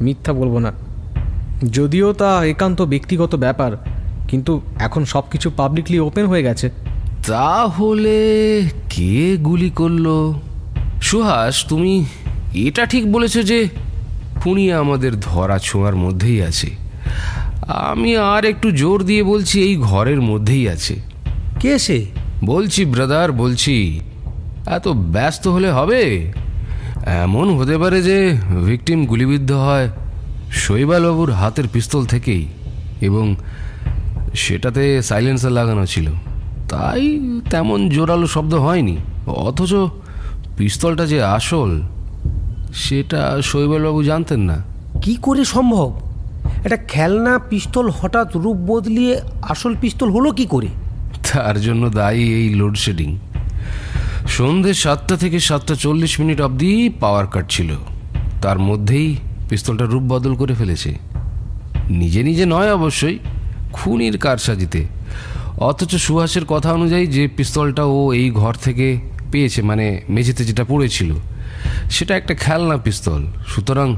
[0.00, 0.72] মিথ্যা বলব না।
[1.72, 3.72] যদিও তা একান্ত ব্যক্তিগত ব্যাপার
[4.28, 6.70] কিন্তু এখন সব কিছু পাবলিকলি ওপেন হয়ে গেছে।
[7.26, 8.16] তাহলে
[8.90, 10.32] কে গুলি করল?
[11.02, 12.04] সুহাস তুমি
[12.54, 13.68] এটা ঠিক বলেছ যে
[14.40, 16.70] খুনি আমাদের ধরা ছোঁয়ার মধ্যেই আছে।
[17.68, 20.96] আমি আর একটু জোর দিয়ে বলছি এই ঘরের মধ্যেই আছে।
[21.60, 22.06] কে সে?
[22.44, 24.00] বলছি ব্রাদার বলছি
[24.66, 26.32] এত ব্যস্ত হলে হবে?
[27.06, 29.90] এমন হতে পারে যে ভিকটিম গুলিবিদ্ধ হয়
[30.52, 32.46] শৈবালবাবুর হাতের পিস্তল থেকেই
[33.00, 33.36] এবং
[34.34, 36.10] সেটাতে সাইলেন্সার লাগানো ছিল।
[36.68, 38.96] তাই তেমন জোরালো শব্দ হয়নি
[39.26, 39.74] অথচ
[40.56, 41.82] পিস্তলটা যে আসল
[42.74, 44.64] সেটা শৈবালবাবু জানতেন না।
[45.02, 46.00] কি করে সম্ভব?
[46.64, 50.68] একটা খেলনা পিস্তল হঠাৎ রূপ বদলিয়ে আসল পিস্তল হলো কি করে?
[51.32, 53.18] তার জন্য দায়ী এই লোডশেডিং।
[54.32, 57.70] সন্ধে সাতটা থেকে সাতটা চল্লিশ মিনিট অবধি পাওয়ার কাট ছিল।
[58.42, 59.16] তার মধ্যেই
[59.48, 60.98] পিস্তলটা রূপ বদল করে ফেলেছে।
[61.90, 63.18] নিজে নিজে নয় অবশ্যই,
[63.72, 64.86] খুনির কারসাজিতে।
[65.58, 69.00] অথচ সুহাসের কথা অনুযায়ী যে পিস্তলটা ও এই ঘর থেকে
[69.32, 71.14] পেয়েছে মানে মেঝেতে যেটা পড়েছিল,
[71.90, 73.96] সেটা একটা খেলনা পিস্তল। সুতরাং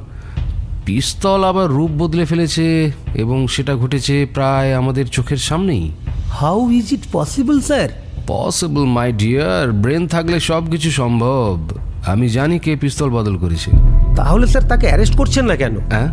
[0.87, 5.91] পিস্তল আবার রূপ বদলে ফেলেছে এবং সেটা ঘটেছে প্রায় আমাদের চোখের সামনেই।
[6.31, 11.59] How is it possible sir possible my dear brain থাকলে সব কিছু সম্ভব।
[12.07, 13.71] আমি জানি কে পিস্তল বদল করেছে।
[14.17, 15.79] তাহলে স্যার তাকে অ্যারেস্ট করছেন না কেন?
[15.91, 16.11] হ্যাঁ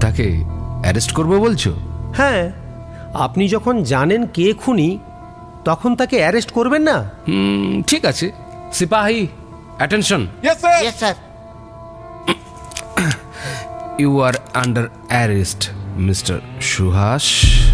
[0.00, 0.44] তাকে
[0.82, 1.70] অ্যারেস্ট করব বলছো?
[2.16, 2.52] হ্যাঁ।
[3.14, 4.98] আপনি যখন জানেন কে খুনি
[5.64, 7.10] তখন তাকে অ্যারেস্ট করবেন না?
[7.86, 8.30] ঠিক আছে।
[8.72, 9.26] সিপাহি
[9.76, 10.26] attention
[13.98, 17.24] you are under arrest mister Suhas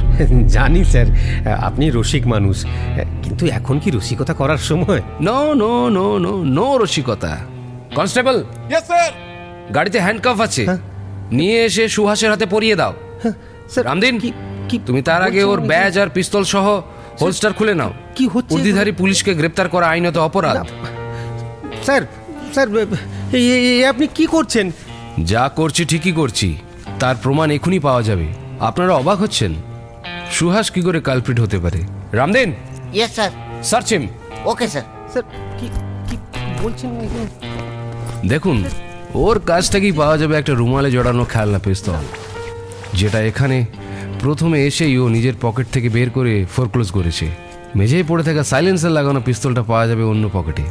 [0.54, 1.06] জানি স্যার
[1.60, 2.66] আপনি রসিক মানুষ।
[3.22, 5.02] কিন্তু এখন কি রসিকতা করার সময়?
[5.20, 7.38] No no no no no রসিকতা।
[7.94, 8.44] কনস্টেবল
[9.74, 10.78] গাড়িতে হ্যান্ডকাফ আছে। হ্যাঁ।
[11.32, 12.92] নিয়ে এসে সুহাসের হাতে পরিয়ে দাও।
[13.22, 13.32] হ্যাঁ,
[13.70, 14.32] স্যার রামদিন কি
[14.68, 16.80] কি তুমি তার আগে ওর ব্যাজ আর পিস্তল সহ
[17.20, 18.54] হোলস্টার খুলে নাও। কি হচ্ছে?
[18.54, 20.56] উর্দিধারী পুলিশকে গ্রেপ্তার করা আইনত অপরাধ।
[21.84, 22.02] স্যার
[22.52, 22.68] স্যার
[23.88, 24.70] আপনি কি করছেন?
[25.24, 26.56] যা করছি ঠিকই করছি।
[27.00, 28.26] তার প্রমাণ এখনই পাওয়া যাবে।
[28.60, 29.54] আপনারা অবাক হচ্ছেন।
[30.30, 31.80] সুহাস কি করে কালপ্রিট হতে পারে?
[32.12, 32.52] Ramdin?
[32.92, 33.30] Yes sir
[33.62, 34.08] search him
[34.44, 35.24] okay sir sir
[35.58, 35.66] কি
[36.08, 36.16] কি
[36.62, 36.90] বলছেন
[38.28, 38.64] দেখুন
[39.14, 42.04] ওর কাছ থেকেই পাওয়া যাবে একটা রুমালে জড়ানো খেলনা পিস্তল
[42.94, 43.64] যেটা এখানে
[44.20, 47.26] প্রথমে এসেই ও নিজের পকেট থেকে বের করে ফোরক্লোজ করেছে।
[47.76, 50.64] মেঝেই পড়ে থাকা সাইলেন্সার লাগানো পিস্তলটা পাওয়া যাবে অন্য পকেটে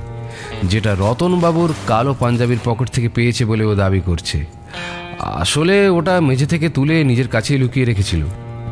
[0.64, 4.46] যেটা রতনবাবুর কালো পাঞ্জাবির পকেট থেকে পেয়েছে বলে ও দাবি করছে।
[5.20, 8.26] আসলে ওটা মেঝে থেকে তুলে নিজের কাছেই লুকিয়ে রেখেছিল।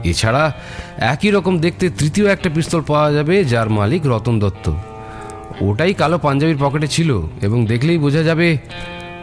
[0.04, 0.54] এছাড়া
[0.98, 4.74] একই রকম দেখতে তৃতীয় একটা পিস্তল পাওয়া যাবে যার মালিক রতন দত্ত।
[5.62, 8.58] ওটাই কালো পাঞ্জাবির পকেটে ছিল এবং দেখলেই বোঝা যাবে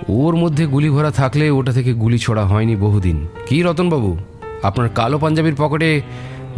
[0.08, 4.16] ওর মধ্যে গুলি ভরা থাকলে ওটা থেকে গুলি ছোড়া হয়নি বহুদিন। কি রতনবাবু?
[4.62, 6.00] আপনার কালো পাঞ্জাবির পকেটে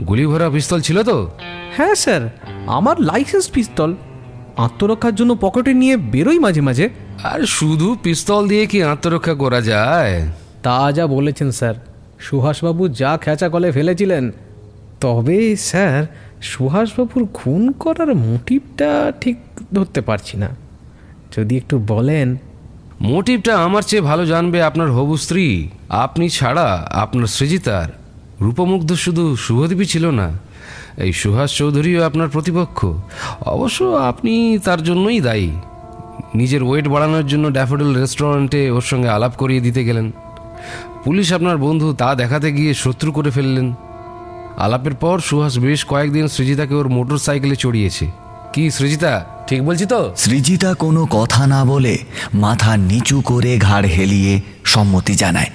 [0.06, 1.30] গুলি ভরা পিস্তল ছিল তো?
[1.76, 2.28] হ্যাঁ স্যার
[2.66, 3.94] আমার লাইসেন্স পিস্তল।
[4.56, 6.88] আত্মরক্ষার জন্য পকেটে নিয়ে বেরোই মাঝে মাঝে।
[7.24, 10.28] আর শুধু পিস্তল দিয়ে কি আত্মরক্ষা করা যায়?
[10.62, 11.74] তা যা বলেছেন স্যার।
[12.20, 14.30] সুহাসবাবু যা খেঁচা কলে ফেলেছিলেন।
[15.00, 16.06] তবে, স্যার,
[16.42, 19.36] সুহাসবাবুর খুন করার মোটিভটা ঠিক
[19.74, 20.48] ধরতে পারছি না।
[21.36, 22.36] যদি একটু বলেন।
[23.00, 27.88] মোটিভটা আমার চেয়ে ভালো জানবে আপনার হবু স্ত্রী। আপনি ছাড়া আপনার সৃজিতার
[28.40, 30.30] রূপমুগ্ধ শুধু শুভদীপই ছিল না,
[30.96, 32.86] এই সুহাস চৌধুরীও আপনার প্রতিপক্ষ।
[33.46, 35.50] অবশ্য আপনি তার জন্যই দায়ী।
[36.34, 40.12] নিজের ওয়েট বাড়ানোর জন্য ড্যাফোডিল রেস্টুরেন্টে ওর সঙ্গে আলাপ করিয়ে দিতে গেলেন।
[41.04, 43.74] পুলিশ আপনার বন্ধু তা দেখাতে গিয়ে শত্রু করে ফেললেন।
[44.58, 48.10] আলাপের পর সুহাস বেশ কয়েকদিন সৃজিতাকে ওর মোটর সাইকেলে চড়িয়েছে।
[48.52, 50.14] কি সৃজিতা ঠিক বলছি তো?
[50.16, 51.98] সৃজিতা কোনো কথা না বলে
[52.34, 55.50] মাথা নিচু করে ঘাড় হেলিয়ে সম্মতি জানায়।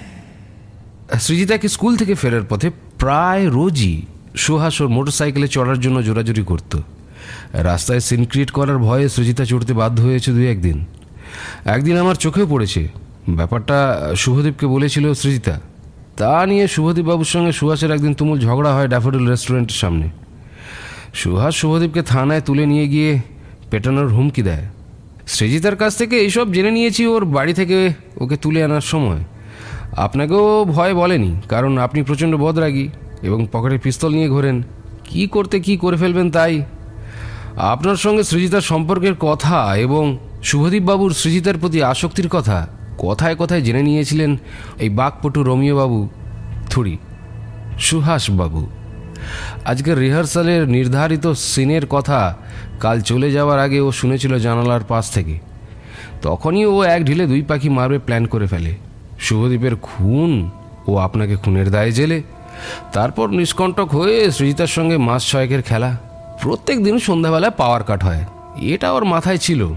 [1.20, 2.70] সৃজিতাকে স্কুল থেকে ফেরার পথে
[3.00, 4.02] প্রায় রোজই
[4.36, 6.80] সুহাস ওর মোটর সাইকেলে চড়ার জন্য জোরাজুরি করত।
[7.54, 10.86] রাস্তায় সিন ক্রিয়েট করার ভয়ে সৃজিতা চড়তে বাধ্য হয়েছে দুই একদিন।
[11.66, 13.78] একদিন আমার চোখেও পড়েছে। ব্যাপারটা
[14.16, 15.60] শুভদীপকে বলেছিল সৃজিতা।
[16.18, 20.10] তা নিয়ে শুভদীপ বাবুর সঙ্গে সুহাসের একদিন তুমুল ঝগড়া হয় ড্যাফোডিল রেস্টুরেন্টের সামনে।
[21.14, 23.22] সুহাস শুভদীপকে থানায় তুলে নিয়ে গিয়ে
[23.72, 24.66] পেটানোর হুমকি দেয়।
[25.28, 29.20] সৃজিতার কাছ থেকে এইসব জেনে নিয়েছি ওর বাড়ি থেকে ওকে তুলে আনার সময়।
[29.96, 32.90] আপনাকেও ভয় বলেনি, কারণ আপনি প্রচণ্ড বদরাগী
[33.22, 34.64] এবং পকেটে পিস্তল নিয়ে ঘোরেন।
[35.04, 36.62] কি করতে কি করে ফেলবেন তাই?
[37.58, 42.68] আপনার সঙ্গে সৃজিতার সম্পর্কের কথা এবং শুভদীপবাবুর সৃজিতার প্রতি আসক্তির কথা
[42.98, 44.38] কথায় কথায় জেনে নিয়েছিলেন
[44.80, 46.10] এই বাঘপটু রমিও বাবু
[46.70, 46.98] থুড়ি
[47.80, 48.68] সুহাস বাবু
[49.66, 52.36] আজকের রিহার্সালের নির্ধারিত সিনের কথা
[52.80, 55.40] কাল চলে যাওয়ার আগে ও শুনেছিল জানালার পাশ থেকে।
[56.22, 58.76] তখনই ও এক ঢিলে দুই পাখি মারবে প্ল্যান করে ফেলে।
[59.20, 60.50] শুভদীপের খুন
[60.88, 62.24] ও আপনাকে খুনের দায়ে জেলে।
[62.94, 65.98] তারপর নিষ্কণ্টক হয়ে সৃজিতার সঙ্গে মাস ছয়েকের খেলা।
[66.42, 68.26] প্রত্যেক দিন সন্ধ্যাবেলায় পাওয়ার কাট হয়।
[68.62, 69.74] এটা ওর মাথায় ছিল।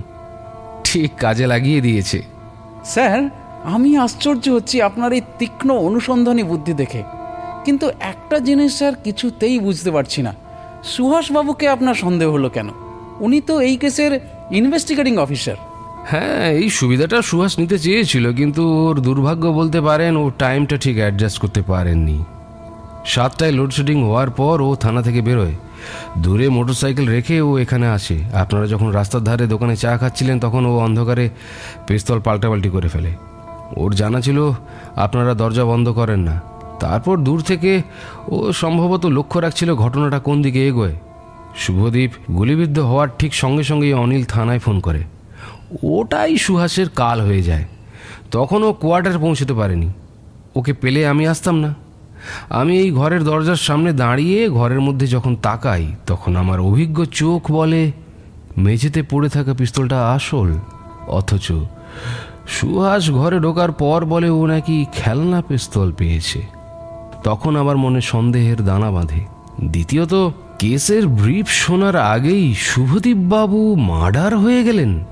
[0.85, 2.23] ঠিক কাজে লাগিয়ে দিয়েছে।
[2.95, 3.21] স্যার,
[3.75, 7.03] আমি আশ্চর্য হচ্ছি আপনার এই তীক্ষ্ণ অনুসন্ধানী বুদ্ধি দেখে।
[7.65, 10.33] কিন্তু একটা জিনিস স্যার কিছুতেই বুঝতে পারছি না।
[10.85, 12.69] সুহাসবাবুকে আপনার সন্দেহ হলো কেন?
[13.21, 14.13] উনি তো এই কেসের
[14.51, 15.59] ইনভেস্টিগেটিং অফিসার।
[16.11, 21.39] হ্যাঁ এই সুবিধাটা সুহাস নিতে চেয়েছিল, কিন্তু ওর দুর্ভাগ্য বলতে পারেন, ও টাইমটা ঠিক অ্যাডজাস্ট
[21.39, 22.19] করতে পারেননি।
[23.05, 25.55] সাতটায় লোডশেডিং হওয়ার পর ও থানা থেকে বেরোয়।
[26.19, 30.79] দূরে মোটরসাইকেল রেখে ও এখানে আসে। আপনারা যখন রাস্তার ধারে দোকানে চা খাচ্ছিলেন, তখন ও
[30.79, 31.31] অন্ধকারে
[31.87, 33.11] পিস্তল পাল্টাপাল্টি করে ফেলে।
[33.77, 34.51] ওর জানা ছিল,
[34.97, 36.41] আপনারা দরজা বন্ধ করেন না।
[36.81, 37.83] তারপর দূর থেকে
[38.29, 40.95] ও সম্ভবত লক্ষ্য রাখছিল ঘটনাটা কোন দিকে এগোয়।
[41.57, 45.03] শুভদীপ গুলিবিদ্ধ হওয়ার ঠিক সঙ্গে সঙ্গেই অনিল থানায় ফোন করে।
[45.83, 47.65] ওটাই সুহাসের কাল হয়ে যায়।
[48.31, 49.93] তখন ও কোয়ার্টার পৌঁছতে পারেনি।
[50.57, 51.75] ওকে পেলে আমি আসতাম না।
[52.51, 57.93] আমি এই ঘরের দরজার সামনে দাঁড়িয়ে ঘরের মধ্যে যখন তাকাই, তখন আমার অভিজ্ঞ চোখ বলে,
[58.59, 60.53] মেঝেতে পড়ে থাকা পিস্তলটা আসল,
[61.09, 61.53] অথচ
[62.49, 66.43] সুহাস ঘরে ঢোকার পর বলে ও নাকি খেলনা পিস্তল পেয়েছে।
[67.25, 69.21] তখন আমার মনে সন্দেহের দানা বাঁধে।
[69.65, 75.05] দ্বিতীয়ত, কেসের ব্রিফ শোনার আগেই শুভদীপ বাবু মার্ডার হয়ে গেলেন।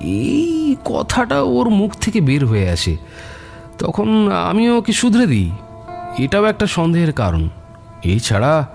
[0.00, 2.96] এই কথাটা ওর মুখ থেকে বের হয়ে আসে।
[3.78, 5.50] তখন আমি ওকে শুধরে দিই।
[6.18, 7.48] এটাও একটা সন্দেহের কারণ।
[8.04, 8.66] এছাড়া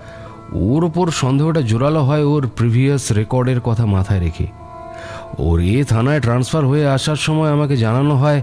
[0.52, 4.46] ওর ওপর সন্দেহটা জোরালো হয় ওর প্রিভিয়াস রেকর্ডের কথা মাথায় রেখে।
[5.38, 8.42] ওর এ থানায় ট্রান্সফার হয়ে আসার সময় আমাকে জানানো হয়,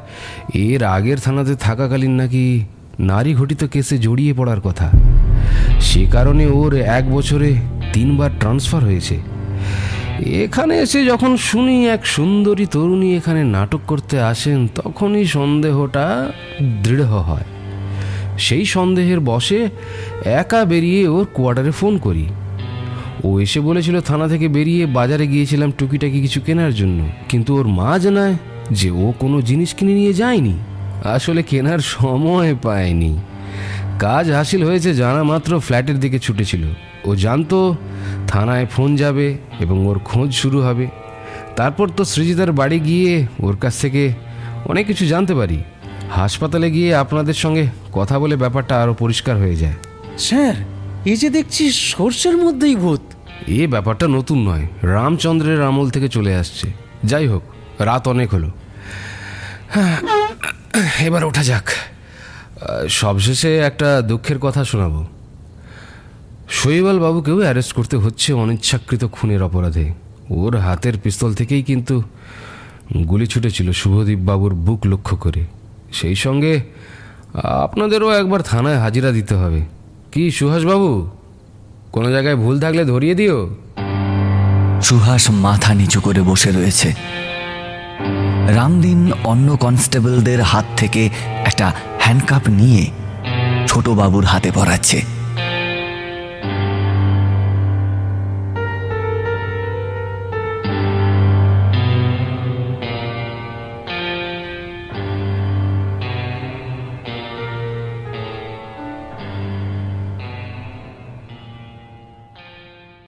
[0.54, 2.66] এর আগের থানাতে থাকাকালীন নাকি
[3.00, 4.92] নারী ঘটিত কেসে জড়িয়ে পড়ার কথা।
[5.80, 7.56] সে কারণে ওর এক বছরে
[7.94, 9.20] তিনবার ট্রান্সফার হয়েছে।
[10.26, 16.32] এখানে এসে যখন শুনি এক সুন্দরী তরুণী এখানে নাটক করতে আসেন, তখনই সন্দেহটা
[16.84, 17.59] দৃঢ় হয়।
[18.40, 19.70] সেই সন্দেহের বসে
[20.26, 22.26] একা বেরিয়ে ওর কোয়ার্টারে ফোন করি।
[23.24, 27.98] ও এসে বলেছিল, থানা থেকে বেরিয়ে বাজারে গিয়েছিলাম টুকিটাকি কিছু কেনার জন্য। কিন্তু ওর মা
[27.98, 28.36] জানায়
[28.72, 30.58] যে ও কোনো জিনিস কিনে নিয়ে যায়নি।
[31.04, 33.18] আসলে কেনার সময় পায়নি।
[34.00, 36.64] কাজ হাসিল হয়েছে, জানা মাত্র ফ্ল্যাটের দিকে ছুটেছিল।
[37.06, 37.76] ও জানতো
[38.28, 40.88] থানায় ফোন যাবে এবং ওর খোঁজ শুরু হবে।
[41.56, 44.12] তারপর তো সৃজিতার বাড়ি গিয়ে ওর কাছ থেকে
[44.66, 45.58] অনেক কিছু জানতে পারি।
[46.12, 49.74] হাসপাতালে গিয়ে আপনাদের সঙ্গে কথা বলে ব্যাপারটা আরও পরিষ্কার হয়ে যায়।
[50.18, 50.56] স্যার
[51.06, 53.02] এই যে দেখছি সর্ষের মধ্যেই ভূত।
[53.48, 56.72] এ ব্যাপারটা নতুন নয় রামচন্দ্রের আমল থেকে চলে আসছে।
[57.04, 57.44] যাই হোক
[57.80, 58.52] রাত অনেক হলো।
[59.70, 59.98] হ্যাঁ,
[61.00, 61.68] এবার ওঠা যাক।
[62.90, 65.06] সবশেষে একটা দুঃখের কথা শোনাবো।
[66.50, 69.94] শৈবাল বাবুকেও অ্যারেস্ট করতে হচ্ছে অনিচ্ছাকৃত খুনের অপরাধে।
[70.30, 72.02] ওর হাতের পিস্তল থেকেই কিন্তু
[73.08, 75.46] গুলি ছুটেছিল শুভদীপ বাবুর বুক লক্ষ্য করে।
[75.92, 76.62] সেই সঙ্গে,
[77.44, 79.66] আপনাদেরও একবার থানায় হাজিরা দিতে হবে।
[80.12, 81.10] কি, সুহাসবাবু?
[81.92, 83.56] কোনো জায়গায় ভুল থাকলে ধরিয়ে দিও।
[84.82, 86.94] সুহাস মাথা নিচু করে বসে রয়েছে।
[88.48, 91.10] রামদিন অন্য কনস্টেবলদের হাত থেকে
[91.46, 92.86] একটা হ্যান্ডকাপ নিয়ে
[93.68, 95.19] ছোট বাবুর হাতে পরাচ্ছে।